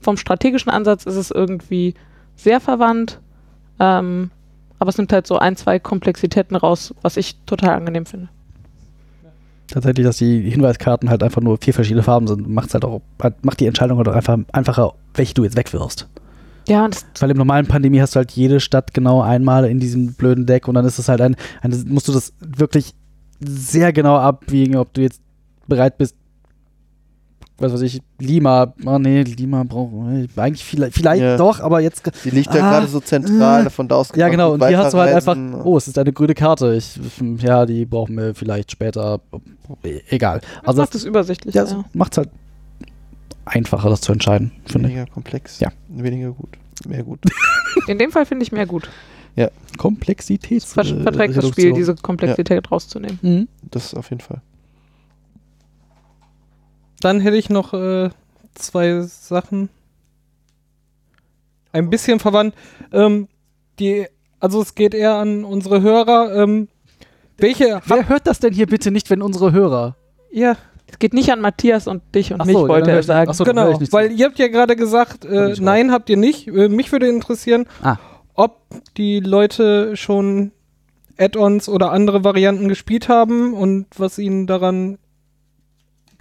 [0.00, 1.94] vom strategischen Ansatz ist es irgendwie
[2.34, 3.20] sehr verwandt.
[3.78, 4.30] Ähm,
[4.82, 8.28] aber es nimmt halt so ein, zwei Komplexitäten raus, was ich total angenehm finde.
[9.68, 13.44] Tatsächlich, dass die Hinweiskarten halt einfach nur vier verschiedene Farben sind, macht halt auch, halt,
[13.44, 16.08] macht die Entscheidung halt auch einfach einfacher, welche du jetzt wegwirfst.
[16.66, 20.46] Ja, Weil im normalen Pandemie hast du halt jede Stadt genau einmal in diesem blöden
[20.46, 22.92] Deck und dann ist es halt ein, ein musst du das wirklich
[23.38, 25.20] sehr genau abwiegen, ob du jetzt
[25.68, 26.16] bereit bist,
[27.62, 29.92] was weiß ich, Lima, oh nee, Lima braucht
[30.36, 31.36] eigentlich vielleicht, vielleicht Ja.
[31.36, 33.70] doch, aber jetzt Die liegt ja Ah, gerade so zentral, äh.
[33.70, 36.12] von da aus Ja, genau, und hier hast du halt einfach, oh, es ist eine
[36.12, 36.74] grüne Karte.
[36.74, 36.98] Ich,
[37.38, 39.20] ja, die brauchen wir vielleicht später.
[40.08, 40.40] Egal.
[40.40, 41.54] Das Also, macht es übersichtlich.
[41.54, 42.30] ja, Ja, macht es halt
[43.44, 44.94] einfacher, das zu entscheiden, finde ich.
[44.96, 45.70] Weniger komplex, Ja.
[45.88, 46.50] weniger gut,
[46.86, 47.20] mehr gut.
[47.88, 48.88] In dem Fall finde ich mehr gut.
[49.78, 50.66] Komplexitäts.
[50.66, 51.52] Es ver äh, verträgt das Reduktion.
[51.52, 53.18] Spiel, diese Komplexität rauszunehmen.
[53.22, 53.48] Mhm.
[53.70, 54.42] Das auf jeden Fall.
[57.02, 58.10] Dann hätte ich noch äh,
[58.54, 59.68] zwei Sachen.
[61.72, 62.54] Ein bisschen verwandt.
[62.92, 63.28] Ähm,
[63.78, 64.06] die,
[64.40, 66.34] also es geht eher an unsere Hörer.
[66.42, 66.68] Ähm,
[67.38, 69.96] welche Wer hört das denn hier bitte nicht, wenn unsere Hörer?
[70.30, 73.06] ja, Es geht nicht an Matthias und dich und Ach mich, so, wollte er ich-
[73.06, 73.30] sagen.
[73.30, 76.16] ach so, dann hör genau, weil ihr habt ja gerade gesagt, äh, nein, habt ihr
[76.18, 76.46] nicht.
[76.48, 77.96] Äh, mich würde interessieren, Ah.
[78.34, 78.60] ob
[78.96, 80.52] die Leute schon
[81.18, 84.98] Add-ons oder andere Varianten gespielt haben und was ihnen daran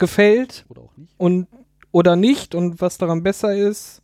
[0.02, 1.14] gefällt Oder auch nicht.
[1.18, 1.48] und
[1.94, 4.02] oder nicht und was daran besser ist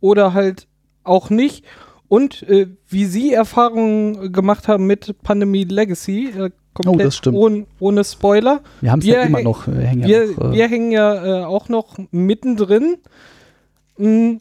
[0.00, 0.66] oder halt
[1.04, 1.64] auch nicht
[2.08, 7.36] und äh, wie sie Erfahrungen gemacht haben mit Pandemie Legacy äh, komplett Oh, das stimmt.
[7.36, 8.60] Ohne, ohne Spoiler.
[8.80, 9.66] Wir haben es ja immer noch.
[9.66, 10.52] Wir hängen ja wir, noch.
[10.52, 12.98] Äh, wir hängen ja äh, auch noch mittendrin.
[13.96, 14.40] Hm.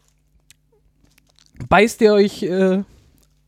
[1.69, 2.83] Beißt ihr euch äh,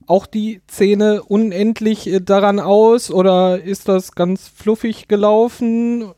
[0.08, 6.14] auch die Zähne unendlich äh, daran aus oder ist das ganz fluffig gelaufen?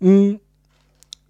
[0.00, 0.40] Hm.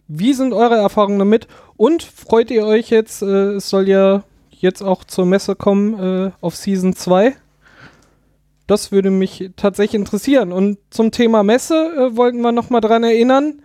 [0.08, 1.46] Wie sind eure Erfahrungen damit?
[1.76, 6.30] Und freut ihr euch jetzt, äh, es soll ja jetzt auch zur Messe kommen äh,
[6.40, 7.36] auf Season 2?
[8.66, 10.52] Das würde mich tatsächlich interessieren.
[10.52, 13.62] Und zum Thema Messe äh, wollten wir nochmal dran erinnern.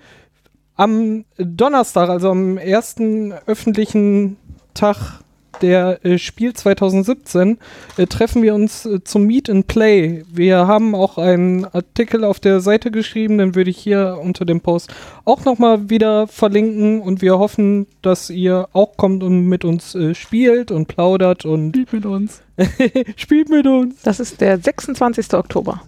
[0.75, 4.37] Am Donnerstag, also am ersten öffentlichen
[4.73, 5.21] Tag
[5.61, 7.57] der äh, Spiel 2017,
[7.97, 10.23] äh, treffen wir uns äh, zum Meet and Play.
[10.31, 14.61] Wir haben auch einen Artikel auf der Seite geschrieben, den würde ich hier unter dem
[14.61, 14.93] Post
[15.25, 20.13] auch nochmal wieder verlinken und wir hoffen, dass ihr auch kommt und mit uns äh,
[20.15, 22.41] spielt und plaudert und Spielt mit uns.
[23.15, 24.01] spielt mit uns.
[24.03, 25.33] Das ist der 26.
[25.33, 25.81] Oktober.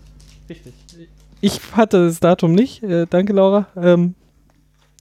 [1.41, 2.83] Ich hatte das Datum nicht.
[2.83, 3.67] Äh, danke, Laura.
[3.75, 4.15] Ähm,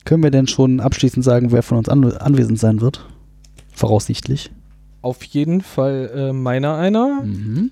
[0.04, 3.06] Können wir denn schon abschließend sagen, wer von uns an anwesend sein wird?
[3.76, 4.50] Voraussichtlich.
[5.02, 7.22] auf jeden Fall äh, meiner einer.
[7.22, 7.70] Mhm.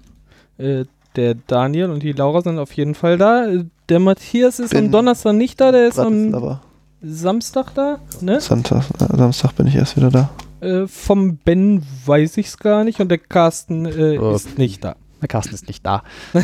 [0.58, 0.84] Äh,
[1.16, 3.46] der Daniel und die Laura sind auf jeden Fall da.
[3.48, 6.58] Äh, Der Matthias ist Bin am Donnerstag nicht da, der ist am.
[7.02, 7.98] Samstag da.
[8.20, 8.40] Ne?
[8.40, 10.30] Sonntag, äh, Samstag bin ich erst wieder da.
[10.60, 14.34] Äh, vom Ben weiß ich es gar nicht und der Carsten äh, Oh.
[14.34, 14.96] ist nicht da.
[15.20, 16.02] Der Carsten ist nicht da.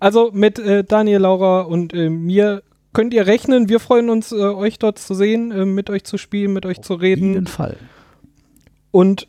[0.00, 2.62] Also mit äh, Daniel, Laura und äh, mir
[2.96, 3.68] könnt ihr rechnen.
[3.68, 6.80] Wir freuen uns, äh, euch dort zu sehen, äh, mit euch zu spielen, mit euch
[6.80, 7.46] zu Auf jeden reden.
[7.46, 7.76] Fall.
[8.90, 9.28] Und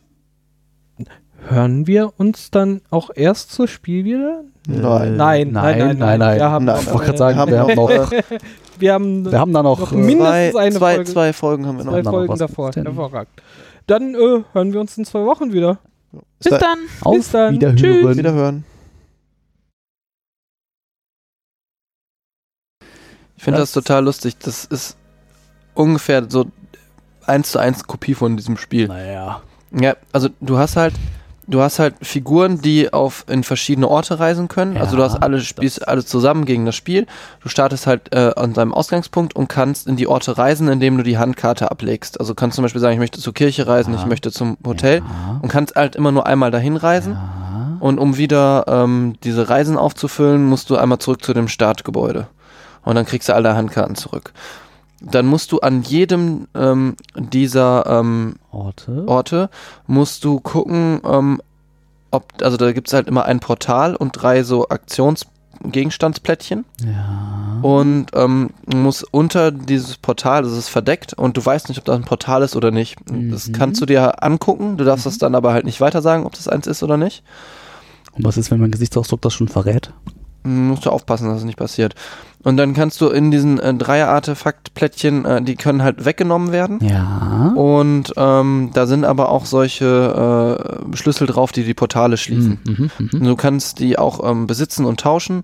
[1.50, 4.44] hören wir uns dann auch erst zu Spiel wieder?
[4.68, 5.16] Nein.
[5.18, 6.20] Nein, nein, nein, nein.
[6.20, 6.38] nein.
[6.40, 8.12] Wir haben Nein, Ich noch, wollte gerade äh, sagen, wir haben noch,
[8.80, 11.12] wir haben, wir haben da noch, noch äh, mindestens Zwei, eine zwei, Folge.
[11.12, 11.92] zwei Folgen haben wir noch.
[11.92, 12.40] zwei haben da noch Folgen was.
[12.40, 12.72] davor.
[12.72, 13.30] Denn- Hervorragend.
[13.88, 15.80] Dann äh, hören wir uns in zwei Wochen wieder.
[16.40, 16.80] Bis Zwei- dann.
[17.02, 17.54] auf bis dann.
[17.56, 17.78] Wiederhören.
[17.78, 18.18] Tschüss.
[18.18, 18.64] Wiederhören.
[23.38, 24.38] Ich finde das Das- total lustig.
[24.40, 24.98] Das ist
[25.74, 26.48] ungefähr so
[27.26, 28.88] eins zu eins Kopie von diesem Spiel.
[28.88, 29.42] Naja.
[29.72, 30.94] Ja, also du hast halt,
[31.46, 34.76] du hast halt Figuren, die auf in verschiedene Orte reisen können.
[34.76, 37.06] Ja, also du hast alle spielst alle zusammen gegen das Spiel.
[37.44, 41.04] Du startest halt äh, an deinem Ausgangspunkt und kannst in die Orte reisen, indem du
[41.04, 42.20] die Handkarte ablegst.
[42.20, 44.00] Also kannst zum Beispiel sagen, ich möchte zur Kirche reisen, Ja.
[44.00, 45.40] ich möchte zum Hotel Ja.
[45.42, 47.14] und kannst halt immer nur einmal dahin reisen.
[47.14, 47.78] Ja.
[47.82, 52.28] Und um wieder ähm, diese Reisen aufzufüllen, musst du einmal zurück zu dem Startgebäude.
[52.88, 54.34] Und dann kriegst du alle Handkarten zurück.
[55.02, 59.04] Dann musst du an jedem ähm, dieser ähm, Orte.
[59.08, 59.50] Orte
[59.86, 61.42] musst du gucken, ähm,
[62.12, 66.66] ob, also da gibt es halt immer ein Portal und drei so Aktionsgegenstandsplättchen.
[66.84, 67.60] Ja.
[67.62, 71.86] Und ähm, du musst unter dieses Portal, das ist verdeckt und du weißt nicht, ob
[71.86, 72.96] das ein Portal ist oder nicht.
[73.06, 73.52] Das Mhm.
[73.54, 76.48] kannst du dir angucken, du darfst das dann aber halt nicht weiter sagen, ob das
[76.48, 77.24] eins ist oder nicht.
[78.14, 79.92] Und was ist, wenn mein Gesichtsausdruck das schon verrät?
[80.44, 81.94] Musst du aufpassen, dass es nicht passiert.
[82.44, 86.80] Und dann kannst du in diesen äh, Dreier-Artefakt-Plättchen, äh, die können halt weggenommen werden.
[86.82, 87.54] Ja.
[87.56, 90.60] Und ähm, da sind aber auch solche
[90.94, 92.60] äh, Schlüssel drauf, die die Portale schließen.
[92.66, 93.24] Mhm, mhm, mhm.
[93.24, 95.44] Du kannst die auch ähm, besitzen und tauschen.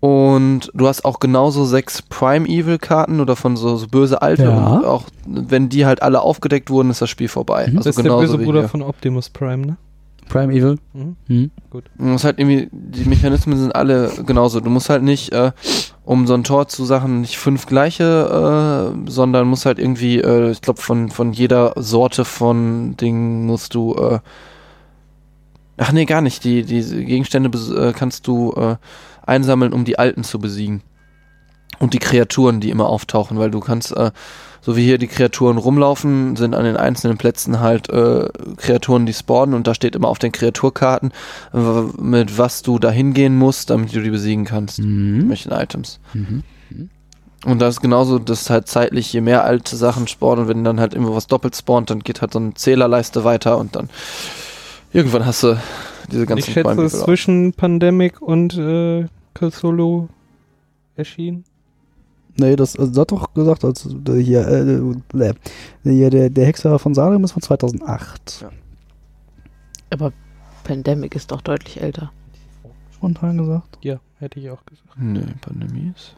[0.00, 4.44] Und du hast auch genauso sechs Prime Evil Karten oder von so, so böse alte.
[4.44, 4.66] Ja.
[4.74, 7.68] Und auch wenn die halt alle aufgedeckt wurden, ist das Spiel vorbei.
[7.68, 7.76] Mhm.
[7.76, 8.68] Also das ist der böse Bruder hier.
[8.68, 9.76] von Optimus Prime, ne?
[10.28, 10.78] Prime Evil.
[10.92, 11.16] Mhm.
[11.28, 11.50] Mhm.
[11.70, 14.58] Du musst halt irgendwie, die Mechanismen sind alle genauso.
[14.58, 15.52] Du musst halt nicht, äh,
[16.04, 20.50] um so ein Tor zu Sachen, nicht fünf gleiche, äh, sondern musst halt irgendwie, äh,
[20.50, 24.18] ich glaube, von, von jeder Sorte von Dingen musst du, äh,
[25.76, 26.44] ach nee, gar nicht.
[26.44, 28.76] Die, diese Gegenstände äh, kannst du äh,
[29.24, 30.82] einsammeln, um die alten zu besiegen.
[31.78, 34.10] Und die Kreaturen, die immer auftauchen, weil du kannst, äh,
[34.64, 39.12] so wie hier die Kreaturen rumlaufen, sind an den einzelnen Plätzen halt äh, Kreaturen, die
[39.12, 41.12] spawnen und da steht immer auf den Kreaturkarten,
[41.52, 44.78] w- mit was du da hingehen musst, damit du die besiegen kannst.
[44.78, 45.28] Mhm.
[45.28, 45.98] Welchen Items.
[46.14, 46.44] Mhm.
[47.44, 50.78] Und das ist genauso, dass halt zeitlich, je mehr alte Sachen spawnen und wenn dann
[50.78, 53.90] halt immer was doppelt spawnt, dann geht halt so eine Zählerleiste weiter und dann
[54.92, 55.56] irgendwann hast du
[56.12, 60.06] diese ganzen ich schätze, zwischen Pandemic und äh, Cthulhu
[60.94, 61.42] erschienen.
[62.36, 65.34] Nee, das, also, das hat doch gesagt, als der hier, äh,
[65.84, 68.40] hier der, der Hexer von Salem ist von 2008.
[68.42, 68.50] Ja.
[69.90, 70.12] Aber
[70.64, 72.10] Pandemic ist doch deutlich älter.
[72.94, 73.78] Spontan gesagt.
[73.82, 74.88] Ja, hätte ich auch gesagt.
[74.96, 76.16] Nee, Pandemie ist.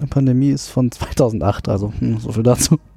[0.00, 2.78] Die Pandemie ist von 2008, also hm, so viel dazu.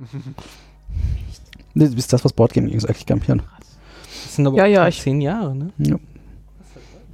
[1.74, 3.43] Nee, das ist das, was Boardgaming eigentlich kampieren.
[4.24, 5.70] Das sind aber Ja, ja, zehn Jahre, ne?
[5.78, 5.98] Ja.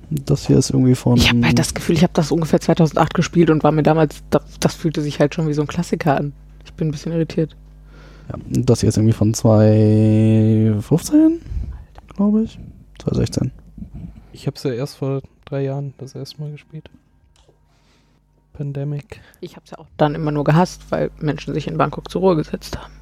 [0.09, 1.17] Das hier ist irgendwie von.
[1.17, 4.23] Ich habe halt das Gefühl, ich habe das ungefähr 2008 gespielt und war mir damals,
[4.29, 6.33] das, das fühlte sich halt schon wie so ein Klassiker an.
[6.65, 7.55] Ich bin ein bisschen irritiert.
[8.29, 11.41] Ja, das hier ist irgendwie von 2015,
[12.15, 12.59] glaube ich.
[12.99, 13.51] 2016.
[14.31, 16.89] Ich habe es ja erst vor drei Jahren das erste Mal gespielt.
[18.53, 19.19] Pandemic.
[19.41, 22.21] Ich habe es ja auch dann immer nur gehasst, weil Menschen sich in Bangkok zur
[22.21, 22.93] Ruhe gesetzt haben.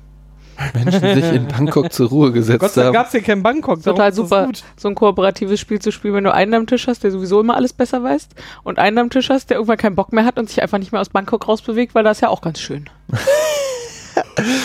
[0.74, 2.94] Menschen sich in Bangkok zur Ruhe gesetzt Gott sei Dank haben.
[3.02, 3.82] gab es hier kein Bangkok.
[3.82, 4.64] Total ist super, gut.
[4.78, 7.56] so ein kooperatives Spiel zu spielen, wenn du einen am Tisch hast, der sowieso immer
[7.56, 8.30] alles besser weiß,
[8.64, 10.92] und einen am Tisch hast, der irgendwann keinen Bock mehr hat und sich einfach nicht
[10.92, 12.90] mehr aus Bangkok rausbewegt, weil das ist ja auch ganz schön.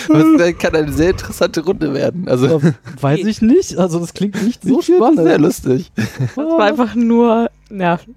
[0.09, 2.29] Das kann eine sehr interessante Runde werden.
[2.29, 2.61] Also,
[3.01, 3.77] weiß ich nicht.
[3.77, 5.41] Also, das klingt nicht so fand das sehr spannend.
[5.41, 5.93] lustig.
[6.19, 8.15] Das war einfach nur nervig.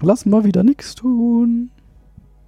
[0.00, 1.70] Lass mal wieder nichts tun.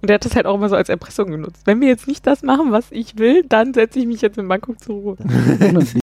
[0.01, 1.61] Und der hat das halt auch immer so als Erpressung genutzt.
[1.65, 4.47] Wenn wir jetzt nicht das machen, was ich will, dann setze ich mich jetzt in
[4.47, 5.17] Bangkok zur Ruhe.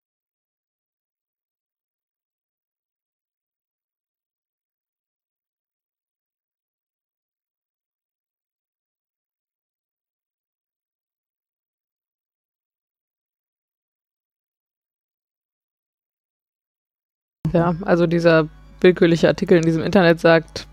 [17.53, 18.49] Ja, also dieser
[18.83, 20.67] willkürliche Artikel in diesem Internet sagt,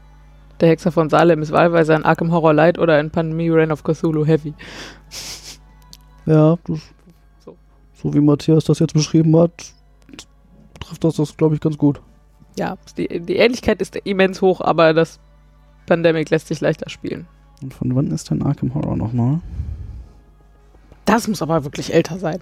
[0.59, 3.83] der Hexer von Salem ist wahlweise ein Arkham Horror Light oder ein Pandemie Reign of
[3.83, 4.53] Cthulhu Heavy.
[6.25, 6.79] Ja, das,
[7.43, 7.55] So.
[7.93, 9.51] so wie Matthias das jetzt beschrieben hat,
[10.79, 12.01] trifft das das, glaube ich, ganz gut.
[12.57, 15.19] Ja, die, die Ähnlichkeit ist immens hoch, aber das
[15.85, 17.27] Pandemic lässt sich leichter spielen.
[17.61, 19.39] Und von wann ist denn Arkham Horror nochmal?
[21.05, 22.39] Das muss aber wirklich älter sein.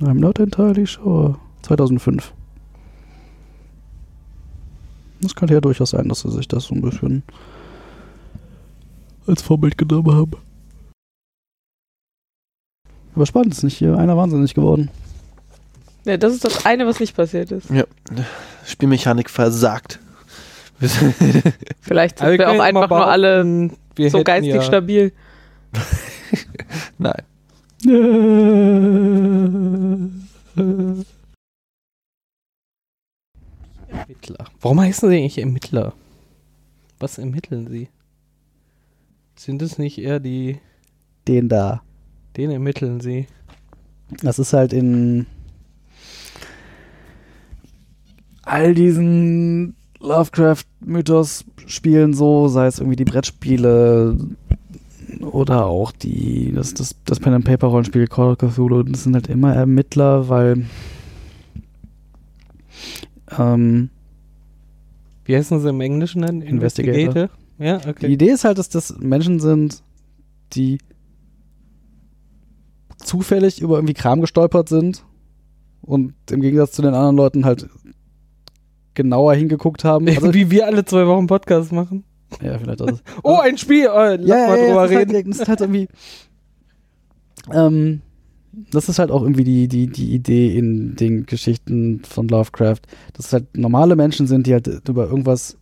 [0.00, 1.38] I'm not entirely sure.
[1.62, 2.32] 2005.
[5.22, 7.22] Das könnte ja durchaus sein, dass sie sich das so ein bisschen
[9.26, 10.32] als Vorbild genommen haben.
[13.14, 14.90] Aber spannend, ist nicht hier einer wahnsinnig geworden.
[16.04, 17.70] Ja, das ist das eine, was nicht passiert ist.
[17.70, 17.84] Ja,
[18.66, 20.00] Spielmechanik versagt.
[21.80, 23.70] Vielleicht sind wir auch einfach nur alle
[24.08, 25.12] so geistig ja, stabil.
[26.98, 27.22] Nein.
[34.12, 34.44] Ermittler.
[34.60, 35.94] Warum heißen sie eigentlich Ermittler?
[36.98, 37.88] Was ermitteln sie?
[39.36, 40.58] Sind es nicht eher die,
[41.26, 41.82] Den da.
[42.36, 43.26] den ermitteln sie?
[44.22, 45.24] Das ist halt in
[48.42, 54.18] all diesen Lovecraft-Mythos-Spielen so, sei es irgendwie die Brettspiele
[55.20, 60.28] oder auch die, das, das, das Pen-and-Paper-Rollenspiel Call of Cthulhu, das sind halt immer Ermittler,
[60.28, 60.66] weil
[63.38, 63.90] ähm,
[65.24, 66.42] Wie heißen sie im Englischen denn?
[66.42, 67.28] Investigator.
[67.58, 68.06] Ja, die okay.
[68.08, 69.82] Idee ist halt, dass das Menschen sind,
[70.54, 70.78] die
[72.98, 75.04] zufällig über irgendwie Kram gestolpert sind
[75.82, 77.68] und im Gegensatz zu den anderen Leuten halt
[78.94, 80.06] genauer hingeguckt haben.
[80.08, 82.04] Also, Wie wir alle zwei Wochen Podcast machen.
[82.42, 82.92] ja, vielleicht das.
[82.92, 83.86] ist- Oh, ein Spiel!
[83.86, 85.14] Äh, lass ja, mal ja, ja, drüber das ist reden.
[85.14, 85.88] Halt, das ist halt irgendwie.
[87.52, 88.00] Ähm,
[88.52, 92.80] das ist halt auch irgendwie die, die, die Idee in den Geschichten von Lovecraft,
[93.14, 95.56] dass es halt normale Menschen sind, die halt über irgendwas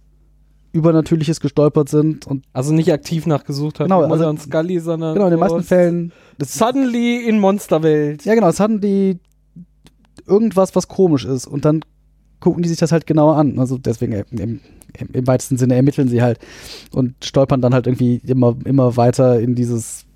[0.73, 5.27] Übernatürliches gestolpert sind und Also nicht aktiv nachgesucht hat, Genau, also- und Scully, sondern genau
[5.27, 6.13] in den meisten Fällen.
[6.39, 8.25] Das, Suddenly in Monsterwelt.
[8.25, 9.19] ja, genau, die
[10.27, 11.81] irgendwas, was komisch ist und dann
[12.39, 13.59] gucken die sich das halt genauer an.
[13.59, 14.61] Also deswegen äh, im,
[14.99, 16.39] im, im weitesten Sinne ermitteln sie halt
[16.93, 20.07] und stolpern dann halt irgendwie immer, immer weiter in dieses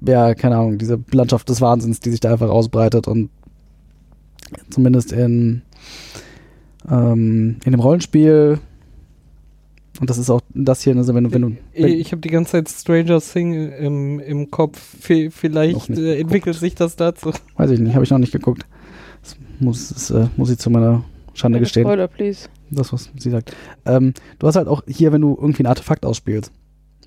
[0.00, 3.30] ja, keine Ahnung, diese Landschaft des Wahnsinns, die sich da einfach ausbreitet und
[4.70, 5.62] zumindest in,
[6.90, 8.60] ähm, in dem Rollenspiel
[10.00, 12.28] und das ist auch das hier, also wenn du, wenn du wenn, Ich habe die
[12.28, 14.78] ganze Zeit Stranger Thing im, im Kopf.
[14.78, 17.32] V vielleicht äh, entwickelt sich das dazu.
[17.56, 18.64] weiß ich nicht, habe ich noch nicht geguckt.
[19.22, 21.84] Das muss, das, äh, muss ich zu meiner Schande Keine gestehen.
[21.84, 22.48] Spoiler, please.
[22.70, 23.56] das, was sie sagt.
[23.86, 26.52] Ähm, du hast halt auch hier, wenn du irgendwie ein Artefakt ausspielst,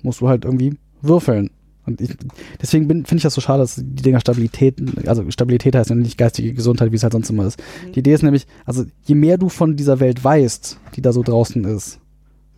[0.02, 1.50] musst du halt irgendwie würfeln.
[1.84, 2.16] Und ich,
[2.60, 4.76] deswegen finde ich das so schade, dass die Dinger Stabilität,
[5.06, 7.58] also Stabilität heißt ja nicht geistige Gesundheit, wie es halt sonst immer ist.
[7.58, 7.92] Mhm.
[7.92, 11.22] Die Idee ist nämlich, also je mehr du von dieser Welt weißt, die da so
[11.22, 11.98] draußen ist,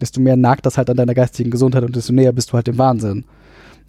[0.00, 2.66] desto mehr nagt das halt an deiner geistigen Gesundheit und desto näher bist du halt
[2.66, 3.24] dem Wahnsinn.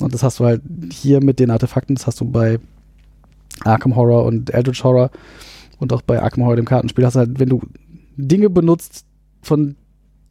[0.01, 0.61] Und das hast du halt
[0.91, 2.59] hier mit den Artefakten, das hast du bei
[3.63, 5.09] Arkham Horror und Eldritch Horror
[5.79, 7.61] und auch bei Arkham Horror dem Kartenspiel, hast du halt, wenn du
[8.17, 9.05] Dinge benutzt,
[9.41, 9.75] von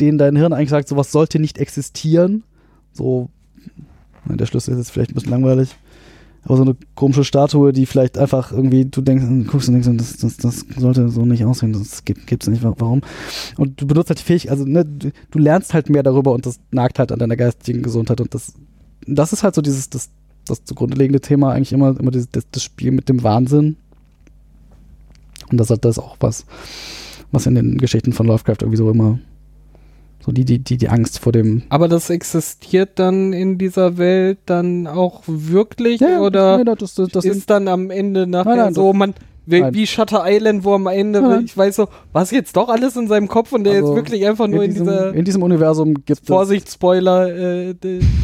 [0.00, 2.44] denen dein Hirn eigentlich sagt, sowas sollte nicht existieren,
[2.92, 3.28] so,
[4.26, 5.74] der Schlüssel ist jetzt vielleicht ein bisschen langweilig,
[6.44, 10.16] aber so eine komische Statue, die vielleicht einfach irgendwie, du denkst, guckst und denkst, das,
[10.18, 13.00] das, das sollte so nicht aussehen, das gibt es nicht, warum?
[13.56, 16.60] Und du benutzt halt die Fähigkeit, also ne, du, lernst halt mehr darüber und das
[16.70, 18.54] nagt halt an deiner geistigen Gesundheit und das,
[19.06, 20.10] das ist halt so dieses, das,
[20.46, 23.76] das zugrunde liegende Thema eigentlich immer, immer das, das Spiel mit dem Wahnsinn.
[25.50, 26.46] Und das hat das auch was,
[27.32, 29.18] was in den Geschichten von Lovecraft irgendwie so immer
[30.24, 31.62] so die, die, die, die Angst vor dem.
[31.68, 37.24] Aber das existiert dann in dieser Welt dann auch wirklich oder nee, das, das, das
[37.24, 39.14] ist dann am Ende nachher Nein, nein, so, man
[39.46, 39.74] wie, nein.
[39.74, 41.44] wie Shutter Island, wo am Ende, nein.
[41.44, 44.26] ich weiß so, was jetzt doch alles in seinem Kopf und der Also, jetzt wirklich
[44.26, 47.74] einfach nur in, diesem, dieser in diesem Universum gibt es Vorsicht, Spoiler, äh,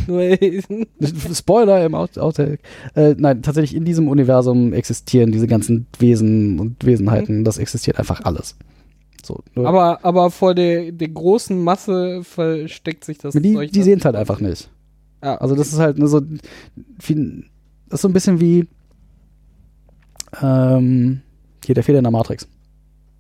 [1.34, 2.60] Spoiler im Out Outtake.
[2.94, 7.44] Äh, nein, tatsächlich in diesem Universum existieren diese ganzen Wesen und Wesenheiten.
[7.44, 8.56] Das existiert einfach alles.
[9.54, 13.98] So, aber, aber vor der, der großen Masse versteckt sich das die, Zeug die sehen
[13.98, 14.70] es halt einfach nicht.
[15.22, 16.20] Ja, Also das ist halt nur so
[16.98, 17.44] viel,
[17.88, 18.66] das ist so ein bisschen wie
[20.40, 21.20] ähm,
[21.64, 22.48] hier der Fehler in der Matrix.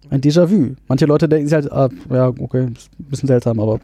[0.08, 0.74] Ein Déjà-vu.
[0.88, 3.80] Manche Leute denken sich halt, ah, ja, okay, ist ein bisschen seltsam, aber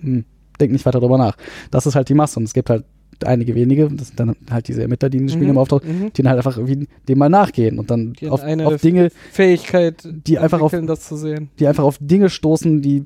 [0.00, 0.24] hm,
[0.60, 1.36] denken nicht weiter drüber nach.
[1.70, 2.84] Das ist halt die Masse und es gibt halt
[3.24, 5.88] einige wenige, das sind dann halt diese Ermittler, die in den Spielen Mhm, immer auftauchen,
[6.06, 6.12] mhm.
[6.12, 10.38] die dann halt einfach irgendwie dem mal nachgehen und dann auf, auf Dinge, Fähigkeit, die
[10.38, 11.50] einfach auf- das zu sehen.
[11.58, 13.04] die einfach auf Dinge stoßen, die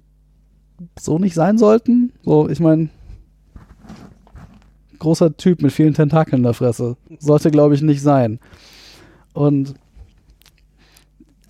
[0.98, 2.12] so nicht sein sollten.
[2.22, 2.88] So, ich meine,
[5.00, 6.96] großer Typ mit vielen Tentakeln in der Fresse.
[7.18, 8.38] Sollte, glaube ich, nicht sein.
[9.32, 9.74] Und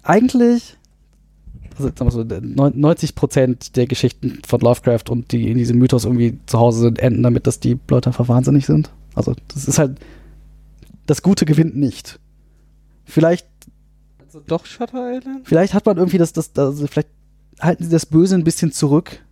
[0.03, 0.78] eigentlich,
[1.79, 5.79] also sagen wir so, neun- 90 Prozent der Geschichten von Lovecraft und die in diesem
[5.79, 8.91] Mythos irgendwie zu Hause sind, enden damit, dass die Leute einfach wahnsinnig sind.
[9.15, 9.99] Also, das ist halt,
[11.07, 12.19] das Gute gewinnt nicht.
[13.05, 13.47] Vielleicht
[14.27, 15.47] Also doch Shutter Island?
[15.49, 17.09] Vielleicht hat man irgendwie das, das, also vielleicht
[17.61, 19.25] halten sie das Böse ein bisschen zurück.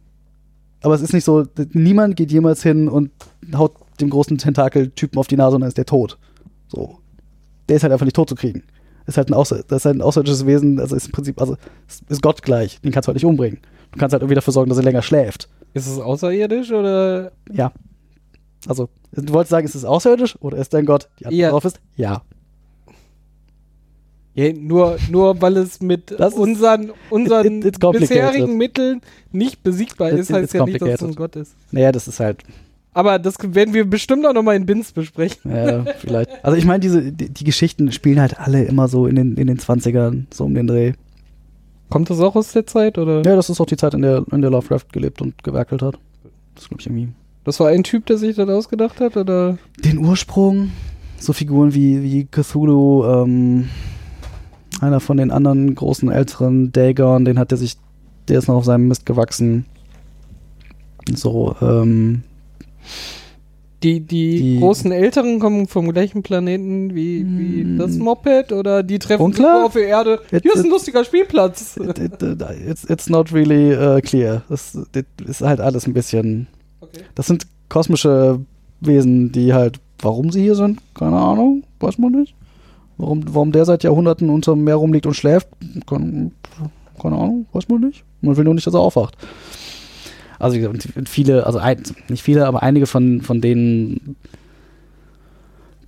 [0.83, 3.11] Aber es ist nicht so, niemand geht jemals hin und
[3.55, 6.19] haut dem großen Tentakel-Typen auf die Nase und dann ist der tot.
[6.69, 6.99] So.
[7.69, 8.63] Der ist halt einfach nicht tot zu kriegen.
[9.07, 11.57] Ist halt ein, Außer, das ist halt ein außerirdisches Wesen, also ist im Prinzip, also
[12.09, 12.81] ist, Gott gleich.
[12.81, 13.59] Den kannst du halt nicht umbringen.
[13.93, 15.49] Du kannst halt irgendwie dafür sorgen, dass er länger schläft.
[15.75, 17.33] Ist es außerirdisch oder?
[17.53, 17.73] Ja.
[18.67, 21.09] Also, du wolltest sagen, ist es außerirdisch oder ist dein Gott?
[21.21, 21.47] Die Antwort Ja.
[21.49, 22.23] darauf ist ja.
[24.35, 29.01] Ja, nur, nur weil es mit Das unseren, unseren it- bisherigen Mitteln
[29.33, 31.15] nicht besiegbar It- ist, heißt ja nicht, dass es ein.
[31.15, 31.55] Gott ist.
[31.71, 32.43] Naja, das ist halt,
[32.97, 35.55] Aber das werden wir bestimmt auch nochmal in Bins besprechen.
[35.55, 36.31] Ja, vielleicht.
[36.43, 39.49] Also ich meine, diese, die, die Geschichten spielen halt alle immer so in den, in
[39.49, 40.95] den 20ern, so um den Dreh.
[41.91, 43.17] Kommt das auch aus der Zeit oder?
[43.17, 45.99] Ja, das ist auch die Zeit, in der, in der Lovecraft gelebt und gewerkelt hat.
[46.55, 47.09] Das glaube ich irgendwie.
[47.45, 49.59] Das war ein Typ, der sich das ausgedacht hat oder?
[49.85, 50.71] Den Ursprung,
[51.19, 53.69] so Figuren wie, wie Cthulhu, ähm,
[54.81, 57.77] einer von den anderen großen älteren Dagon, den hat er sich,
[58.29, 59.67] der ist noch auf seinem Mist gewachsen.
[61.15, 62.23] So, ähm,
[63.83, 67.79] Die, die, Die- großen Älteren kommen vom gleichen Planeten wie, wie Mm.
[67.79, 69.67] das Moped oder die treffen sich Unklar.
[69.67, 70.21] auf der Erde.
[70.33, 71.77] It- Hier ist ein it- lustiger Spielplatz.
[71.77, 74.43] it, it, it, it's, it's not really uh, clear.
[74.49, 76.47] Das it ist halt alles ein bisschen
[76.81, 77.01] Okay.
[77.15, 78.41] Das sind kosmische
[78.81, 82.35] Wesen, die halt, warum sie hier sind, keine Ahnung, weiß man nicht.
[82.97, 85.49] Warum, warum der seit Jahrhunderten unter dem Meer rumliegt und schläft,
[85.87, 86.31] keine,
[87.01, 88.05] keine Ahnung, weiß man nicht.
[88.23, 89.17] Man will nur nicht, dass er aufwacht.
[90.39, 90.59] Also
[91.07, 94.17] viele, also ein, nicht viele, aber einige von, von denen,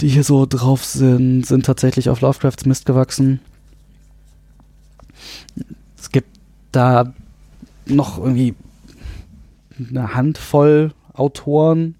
[0.00, 3.40] die hier so drauf sind, sind tatsächlich auf Lovecrafts Mist gewachsen.
[5.98, 6.28] Es gibt
[6.72, 7.12] da
[7.86, 8.54] noch irgendwie
[9.78, 11.94] eine Handvoll Autoren.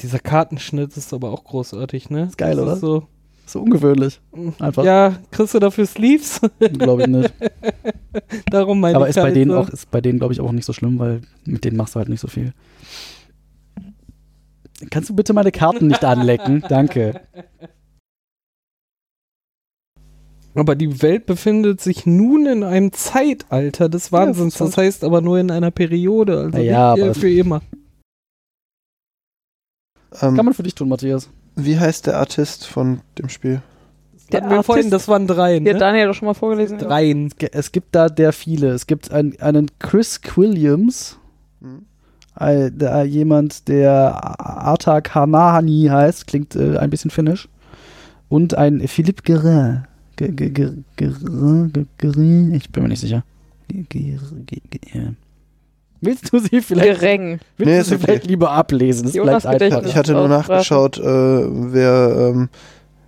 [0.00, 2.24] Dieser Kartenschnitt ist aber auch großartig, ne?
[2.24, 2.72] Ist geil, das oder?
[2.74, 3.08] Ist so,
[3.46, 4.20] So ungewöhnlich.
[4.58, 4.84] Einfach.
[4.84, 6.40] ja, kriegst du dafür Sleeves?
[6.58, 7.34] Glaube ich nicht.
[8.50, 9.58] Darum meine Aber ich ist bei halt denen so.
[9.58, 11.98] auch, ist bei denen, glaube ich, auch nicht so schlimm, weil mit denen machst du
[11.98, 12.52] halt nicht so viel.
[14.90, 16.62] Kannst du bitte meine Karten nicht anlecken?
[16.68, 17.20] Danke.
[20.54, 24.54] Aber die Welt befindet sich nun in einem Zeitalter des Wahnsinns.
[24.54, 26.38] das ist das heißt aber nur in einer Periode.
[26.38, 27.62] Also Naja, nicht für immer.
[30.20, 31.30] Ähm, Kann man für dich tun, Matthias.
[31.56, 33.62] Wie heißt der Artist von dem Spiel?
[34.30, 35.78] Der wir vorhin, das waren drei, Die hat ne?
[35.78, 36.78] Daniel doch schon mal vorgelesen.
[36.78, 37.28] Dreien.
[37.36, 38.70] Ge- Es gibt da der viele.
[38.70, 41.18] Es gibt ein, einen Chris Williams,
[41.60, 41.82] Mhm.
[42.40, 47.48] äh, der, jemand, der Artak Hanahani heißt, klingt äh, ein bisschen finnisch.
[48.30, 49.84] Und ein Philippe Guerin.
[50.16, 50.84] Guerin,
[51.98, 53.24] Guerin, ich bin mir nicht sicher.
[53.70, 55.12] Äh.
[56.02, 57.38] Willst du sie vielleicht, Gereng.
[57.56, 58.04] willst Nee, du sie okay.
[58.04, 59.04] vielleicht lieber ablesen?
[59.04, 59.86] Das Jonas einfacher.
[59.86, 62.48] Ich hatte nur nachgeschaut, äh, wer ähm,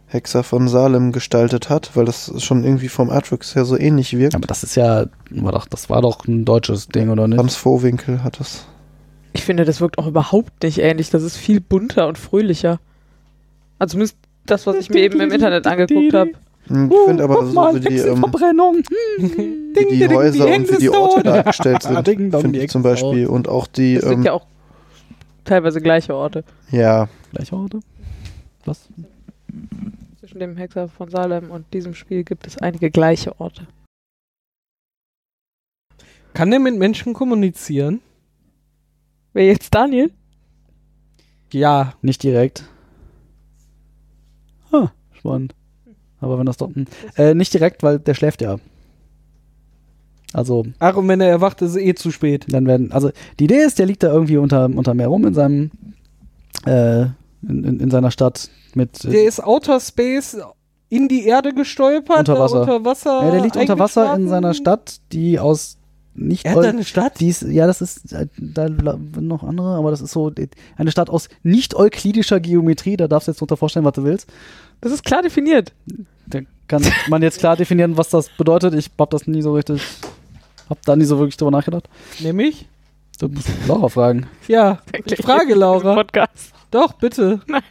[0.07, 4.37] Hexer von Salem gestaltet hat, weil das schon irgendwie vom Artwork her so ähnlich wirkt.
[4.37, 7.39] Aber das ist ja, war doch, das war doch ein deutsches Ding, oder nicht?
[7.39, 8.65] Hans Vohwinkel hat das.
[9.33, 11.11] Ich finde, das wirkt auch überhaupt nicht ähnlich.
[11.11, 12.79] Das ist viel bunter und fröhlicher.
[13.81, 14.17] Also zumindest
[14.47, 16.31] das, was ich mir eben im Internet angeguckt habe.
[16.67, 18.77] Hm, Ich finde aber so wie die, ähm, Verbrennung.
[19.19, 22.83] wie die Häuser und wie die Orte dargestellt sind, Ding dong, finde die ich zum
[22.83, 23.27] Beispiel.
[23.27, 24.47] Und auch die, Das sind ähm, ja auch
[25.45, 26.45] teilweise gleiche Orte.
[26.71, 27.81] ja, Gleiche Orte?
[28.65, 28.89] Was?
[30.21, 33.67] Zwischen dem Hexer von Salem und diesem Spiel gibt es einige gleiche Orte.
[36.33, 38.01] Kann der mit Menschen kommunizieren?
[39.35, 40.11] Wer jetzt Daniel?
[41.53, 41.93] Ja.
[42.03, 42.65] Nicht direkt.
[44.73, 45.55] Ah, spannend.
[46.25, 46.75] Aber wenn das doch.
[46.75, 46.87] hm.
[47.17, 48.57] Äh, nicht direkt, weil der schläft ja.
[50.33, 52.47] Also, Ach, und wenn er erwacht, ist es eh zu spät.
[52.49, 52.91] dann werden.
[52.91, 55.71] Also, die Idee ist, der liegt da irgendwie unter, unter Meer rum in seinem.
[56.67, 57.03] Äh,
[57.47, 59.05] in, in, in seiner Stadt mit.
[59.05, 60.37] äh, Der ist Outer Space
[60.89, 62.21] in die Erde gestolpert.
[62.21, 62.61] Unter Wasser.
[62.63, 65.77] Unter Wasser ja, der liegt unter Wasser in seiner Stadt, die aus
[66.15, 67.21] nicht Er hat da eine Stadt?
[67.21, 70.33] Die ist, ja, das ist, äh, da noch andere, aber das ist so
[70.77, 74.33] eine Stadt aus nicht-euklidischer Geometrie, da darfst du jetzt drunter vorstellen, was du willst.
[74.81, 75.73] Das ist klar definiert.
[76.27, 78.75] Da kann man jetzt klar definieren, was das bedeutet.
[78.75, 79.83] Ich hab das nie so richtig,
[80.69, 81.89] hab da nie so wirklich drüber nachgedacht.
[82.21, 82.67] Nämlich?
[83.19, 84.27] Du musst Laura fragen.
[84.49, 84.81] Ja.
[85.05, 85.95] Ich frage Laura.
[85.95, 86.53] Podcast.
[86.71, 87.41] Doch, bitte.
[87.47, 87.63] Nein.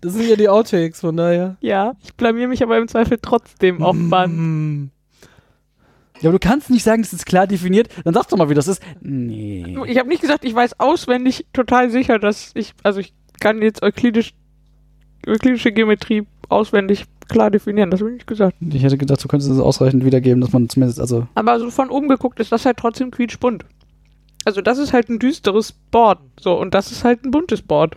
[0.00, 1.56] Das sind ja die Outtakes, von daher.
[1.60, 4.34] Ja, ich blamier mich aber im Zweifel trotzdem auf Band.
[4.34, 4.90] Mm.
[6.20, 7.88] Ja, aber du kannst nicht sagen, das ist klar definiert.
[8.04, 8.82] Dann sag doch mal, wie das ist.
[9.00, 9.76] Nee.
[9.86, 13.82] Ich habe nicht gesagt, ich weiß auswendig total sicher, dass ich, also ich kann jetzt
[13.82, 14.34] euklidisch,
[15.26, 17.90] euklidische Geometrie auswendig klar definieren.
[17.90, 18.56] Das habe ich nicht gesagt.
[18.60, 21.88] Ich hätte gedacht, du könntest es ausreichend wiedergeben, dass man zumindest, also, Aber so von
[21.88, 23.64] oben geguckt ist das halt trotzdem quietschbunt.
[24.44, 26.18] Also das ist halt ein düsteres Board.
[26.38, 27.96] So, und das ist halt ein buntes Board.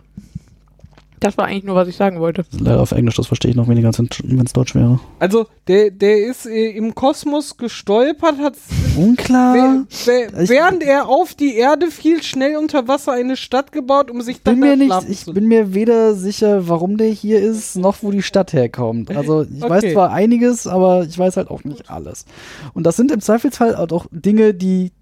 [1.24, 2.44] Das war eigentlich nur, was ich sagen wollte.
[2.58, 4.08] leider auf Englisch, das verstehe ich noch weniger, als wenn
[4.44, 5.00] es Deutsch wäre.
[5.20, 8.56] Also, der, der ist äh, im Kosmos gestolpert, hat
[8.94, 9.86] Unklar.
[9.88, 14.42] Ich- während er auf die Erde fiel, schnell unter Wasser eine Stadt gebaut, um sich
[14.42, 18.02] dann bin mir da nicht, ich bin mir weder sicher, warum der hier ist, noch
[18.02, 19.10] wo die Stadt herkommt.
[19.16, 19.92] Also ich weiß Okay.
[19.94, 22.26] zwar einiges, aber ich weiß halt auch nicht alles.
[22.74, 24.92] Und das sind im Zweifelsfall halt auch Dinge, die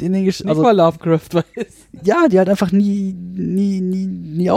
[0.00, 1.44] in den Gesch Nicht also mal Lovecraft weiß.
[2.04, 4.50] ja, die halt einfach nie, nie, nie, nie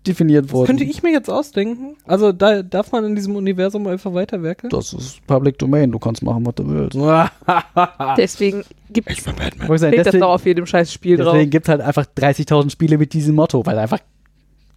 [0.00, 0.62] ausdefiniert wurden.
[0.62, 1.96] Das könnte ich mir jetzt ausdenken.
[2.06, 4.70] Also, da darf man in diesem Universum einfach weiterwerkeln.
[4.70, 6.96] Das ist Public Domain, du kannst machen, was du willst.
[8.16, 11.32] Deswegen gibt steht das deswegen doch auf jedem scheiß Spiel drauf.
[11.32, 14.00] deswegen gibt es halt einfach 30.000 Spiele mit diesem Motto, weil du einfach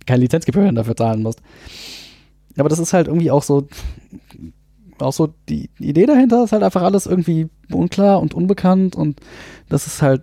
[0.06, 1.42] keine Lizenzgebühren dafür zahlen musst.
[2.58, 3.68] Aber das ist halt irgendwie auch so,
[5.00, 9.20] auch so die Idee dahinter ist halt einfach alles irgendwie unklar und unbekannt und
[9.70, 10.22] das ist halt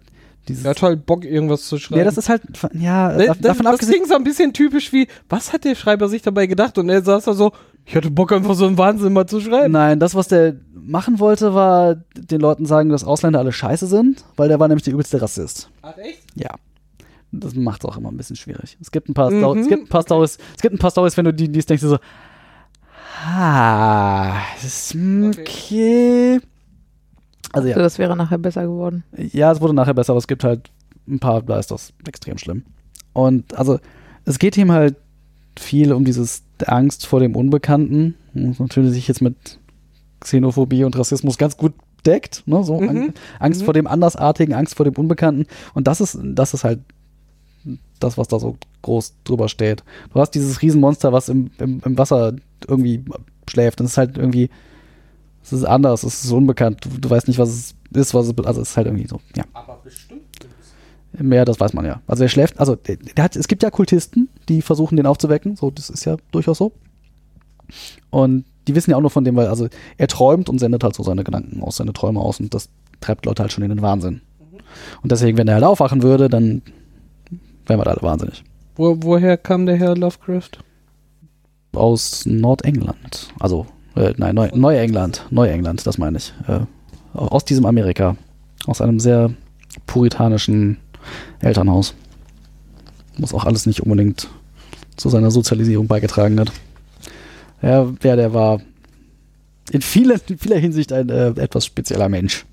[0.48, 0.64] dieses.
[0.64, 1.98] Er hat halt Bock, irgendwas zu schreiben.
[1.98, 2.42] ja, das ist halt,
[2.74, 5.74] ja, Ne, dav- das, davon das klingt so ein bisschen typisch wie, was hat der
[5.74, 6.76] Schreiber sich dabei gedacht?
[6.78, 7.52] Und er saß da so,
[7.84, 9.72] ich hatte Bock einfach so einen Wahnsinn mal zu schreiben.
[9.72, 14.24] Nein, das, was der machen wollte, war den Leuten sagen, dass Ausländer alle scheiße sind,
[14.36, 15.70] weil der war nämlich der übelste Rassist.
[15.82, 16.22] Ach, echt?
[16.34, 16.50] Ja.
[17.32, 18.76] Das macht es auch immer ein bisschen schwierig.
[18.80, 19.58] Es gibt ein paar, Mhm.
[19.60, 21.82] Es gibt ein paar Stories, es gibt ein paar Stories, wenn du die liest, denkst
[21.82, 21.98] du so,
[24.64, 26.40] ist mm, okay.
[27.52, 29.04] Also ja, Das wäre nachher besser geworden.
[29.16, 30.70] ja, es wurde nachher besser, aber es gibt halt
[31.08, 32.64] ein paar, da ist das extrem schlimm.
[33.12, 33.78] Und also,
[34.24, 34.96] es geht ihm halt
[35.58, 39.58] viel um dieses Angst vor dem Unbekannten, was natürlich sich jetzt mit
[40.20, 41.72] Xenophobie und Rassismus ganz gut
[42.06, 42.62] deckt, ne?
[42.62, 42.88] So Mhm.
[42.88, 43.64] Ang- Angst Mhm.
[43.64, 45.46] vor dem Andersartigen, Angst vor dem Unbekannten.
[45.74, 46.80] Und das ist, das ist halt
[47.98, 49.82] das, was da so groß drüber steht.
[50.14, 52.34] Du hast dieses Riesenmonster, was im, im, im Wasser
[52.66, 53.04] irgendwie
[53.48, 53.80] schläft.
[53.80, 54.48] Und es ist halt irgendwie,
[55.52, 56.84] es ist anders, es ist unbekannt.
[56.84, 59.20] Du, du weißt nicht, was es ist, was es, also es ist halt irgendwie so,
[59.36, 59.44] ja.
[59.52, 60.22] Aber bestimmt.
[61.12, 62.00] Im Meer, das weiß man ja.
[62.06, 65.56] Also er schläft, also der, der hat, es gibt ja Kultisten, die versuchen, den aufzuwecken.
[65.56, 66.72] So, das ist ja durchaus so.
[68.10, 70.94] Und die wissen ja auch nur von dem, weil, also er träumt und sendet halt
[70.94, 72.68] so seine Gedanken aus, seine Träume aus und das
[73.00, 74.20] treibt Leute halt schon in den Wahnsinn.
[75.02, 76.62] Und deswegen, wenn er halt aufwachen würde, dann
[77.66, 78.44] wären wir da alle wahnsinnig.
[78.76, 80.50] Wo, woher kam der Herr Lovecraft?
[81.72, 83.32] Aus Nordengland.
[83.38, 83.66] Also,
[83.96, 85.26] äh, nein, Neu Neuengland.
[85.30, 86.32] Neuengland, das meine ich.
[86.48, 86.60] Äh,
[87.14, 88.16] aus diesem Amerika.
[88.66, 89.30] Aus einem sehr
[89.86, 90.78] puritanischen
[91.40, 91.94] Elternhaus.
[93.18, 94.28] Was auch alles nicht unbedingt
[94.96, 96.52] zu seiner Sozialisierung beigetragen hat.
[97.62, 98.60] Ja, der, der war
[99.70, 102.44] in vieler, in vieler Hinsicht ein äh, etwas spezieller Mensch.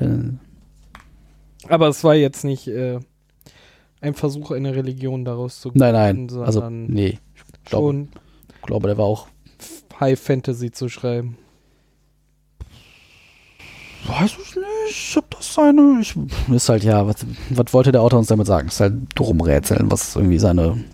[0.00, 2.98] Äh, Aber es war jetzt nicht äh,
[4.00, 6.26] ein Versuch, eine Religion daraus zu nein, nein.
[6.28, 7.18] gründen, Also, nee.
[7.34, 8.06] Ich glaube,
[8.62, 9.28] glaube, der war auch.
[10.00, 11.38] High Fantasy zu schreiben.
[14.06, 15.98] Weiß ich nicht, ob das seine.
[16.00, 16.14] Ich,
[16.52, 18.68] ist halt, ja, was, was wollte der Autor uns damit sagen?
[18.68, 20.84] Ist halt drum rätseln, was irgendwie seine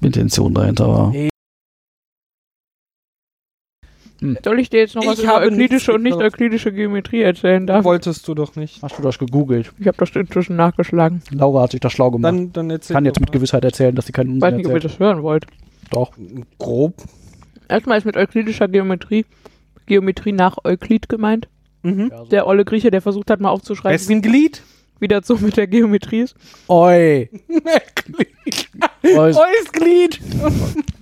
[0.00, 1.12] Intention dahinter war.
[4.42, 7.84] Soll ich dir jetzt noch was Ich über euklidische und nicht euklidische Geometrie erzählen darf?
[7.84, 8.82] Wolltest du doch nicht.
[8.82, 9.72] Hast du das gegoogelt?
[9.78, 11.22] Ich habe das inzwischen nachgeschlagen.
[11.30, 12.32] Laura hat sich das schlau gemacht.
[12.32, 13.32] Dann, dann erzähl kann jetzt mit mal.
[13.32, 14.92] Gewissheit erzählen, dass sie keinen Ich Unsinn weiß nicht, ob ihr erzählt.
[14.94, 15.46] das hören wollt.
[15.90, 16.12] Doch.
[16.58, 16.94] grob.
[17.68, 19.24] Erstmal ist mit euklidischer Geometrie
[19.86, 21.48] Geometrie nach Euklid gemeint.
[21.82, 22.12] Mhm.
[22.30, 24.62] Der olle Grieche, der versucht hat, mal aufzuschreiben, Wessen Glied?
[25.00, 26.36] wie das so mit der Geometrie ist.
[26.68, 27.30] Oi.
[29.04, 29.32] Oi.
[29.32, 30.20] Neues Glied.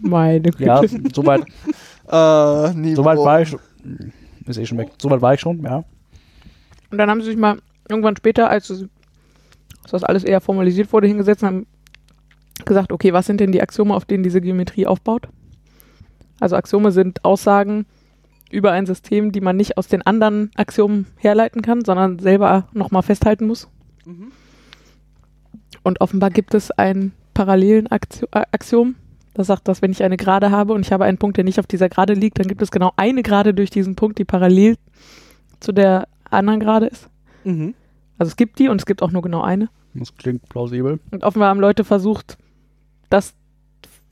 [0.02, 0.64] Meine Güte.
[0.64, 1.44] Ja, soweit
[2.06, 3.60] Äh, soweit war ich schon.
[4.46, 4.90] Ist eh schon weg.
[4.98, 5.84] Soweit war ich schon, ja.
[6.90, 7.58] Und dann haben sie sich mal
[7.88, 8.72] irgendwann später, als
[9.90, 11.66] das alles eher formalisiert wurde, hingesetzt und haben
[12.64, 15.28] gesagt, okay, was sind denn die Axiome, auf denen diese Geometrie aufbaut?
[16.40, 17.86] Also Axiome sind Aussagen
[18.50, 23.02] über ein System, die man nicht aus den anderen Axiomen herleiten kann, sondern selber nochmal
[23.02, 23.68] festhalten muss.
[24.04, 24.32] Mhm.
[25.82, 28.96] Und offenbar gibt es ein parallelen Axio Axiom,
[29.34, 31.60] das sagt, dass wenn ich eine Gerade habe und ich habe einen Punkt, der nicht
[31.60, 34.76] auf dieser Gerade liegt, dann gibt es genau eine Gerade durch diesen Punkt, die parallel
[35.60, 37.10] zu der anderen Gerade ist.
[37.44, 37.74] Mhm.
[38.16, 39.68] Also es gibt die und es gibt auch nur genau eine.
[39.92, 41.00] Das klingt plausibel.
[41.10, 42.38] Und offenbar haben Leute versucht,
[43.10, 43.34] das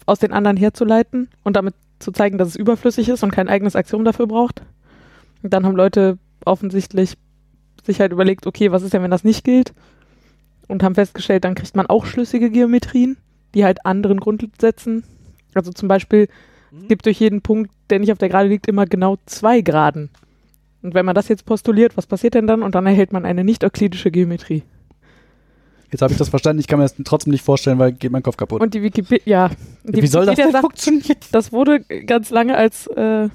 [0.07, 1.75] aus den anderen herzuleiten und damit
[2.05, 4.63] zu zeigen, dass es überflüssig ist und kein eigenes Axiom dafür braucht.
[5.43, 7.17] Und dann haben Leute offensichtlich
[7.83, 9.75] sich halt überlegt, okay, was ist denn, wenn das nicht gilt?
[10.69, 13.17] Und haben festgestellt, dann kriegt man auch schlüssige Geometrien,
[13.55, 15.05] die halt anderen Grundsätzen.
[15.55, 16.29] Also zum Beispiel,
[16.77, 20.11] es gibt durch jeden Punkt, der nicht auf der Gerade liegt, immer genau zwei Geraden.
[20.83, 22.63] Und wenn man das jetzt postuliert, was passiert denn dann?
[22.63, 24.63] Und dann erhält man eine nicht-euklidische Geometrie.
[25.95, 26.59] Jetzt habe ich das verstanden.
[26.59, 28.61] Ich kann mir das trotzdem nicht vorstellen, weil geht mein Kopf kaputt.
[28.61, 29.51] Und die Wikipedia, ja.
[29.85, 31.19] Die Wie soll das denn funktionieren?
[31.31, 33.29] Das wurde ganz lange als äh,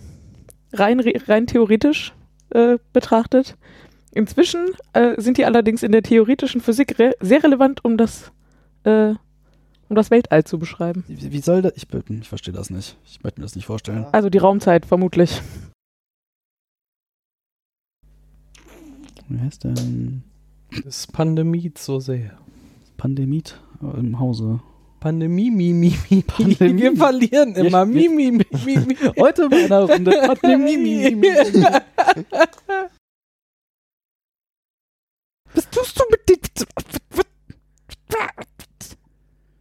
[0.73, 2.13] rein, re- rein theoretisch
[2.49, 3.55] äh, betrachtet.
[4.11, 8.29] Inzwischen äh, sind die allerdings in der theoretischen Physik re sehr relevant, um das,
[8.83, 9.11] äh,
[9.87, 11.05] um das Weltall zu beschreiben.
[11.07, 11.71] Wie, wie soll das?
[11.77, 12.97] Ich, ich verstehe das nicht.
[13.05, 14.05] Ich möchte mir das nicht vorstellen.
[14.11, 15.41] Also die Raumzeit vermutlich.
[19.29, 20.23] Wie heißt denn?
[20.83, 22.37] Das Pandemie so sehr.
[22.99, 24.59] Pandemit im Hause.
[24.99, 26.21] Pandemie, mi, mi, mi.
[26.21, 26.81] Pandemie.
[26.81, 27.87] Wir verlieren immer.
[27.87, 28.95] wir- Mi, mi, mi.
[29.17, 30.77] Heute bei einer Runde Pandemie.
[30.77, 31.27] mi, mi, mi.
[35.53, 36.37] Was tust du mit dem?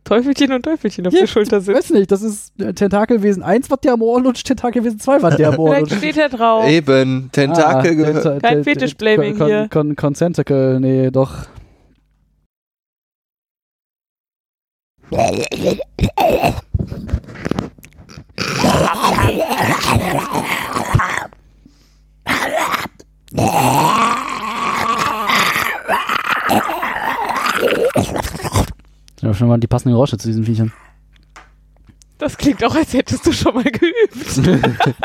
[0.05, 1.77] Teufelchen und Teufelchen auf Ja, der Schulter Ich sitzen.
[1.79, 5.37] weiß nicht, das ist äh, Tentakelwesen 1, was dir am Ohr lutscht, Tentakelwesen 2, was
[5.37, 6.67] dir am Ohr Vielleicht steht er drauf.
[6.67, 9.69] Eben, Tentakel Ah, Kein Fetischblaming hier.
[9.71, 11.45] Con Consentacle, nee, doch.
[29.21, 30.73] Ja, schon mal die passenden Geräusche zu diesen Viechern.
[32.19, 34.65] Das klingt auch, als hättest du schon mal geübt.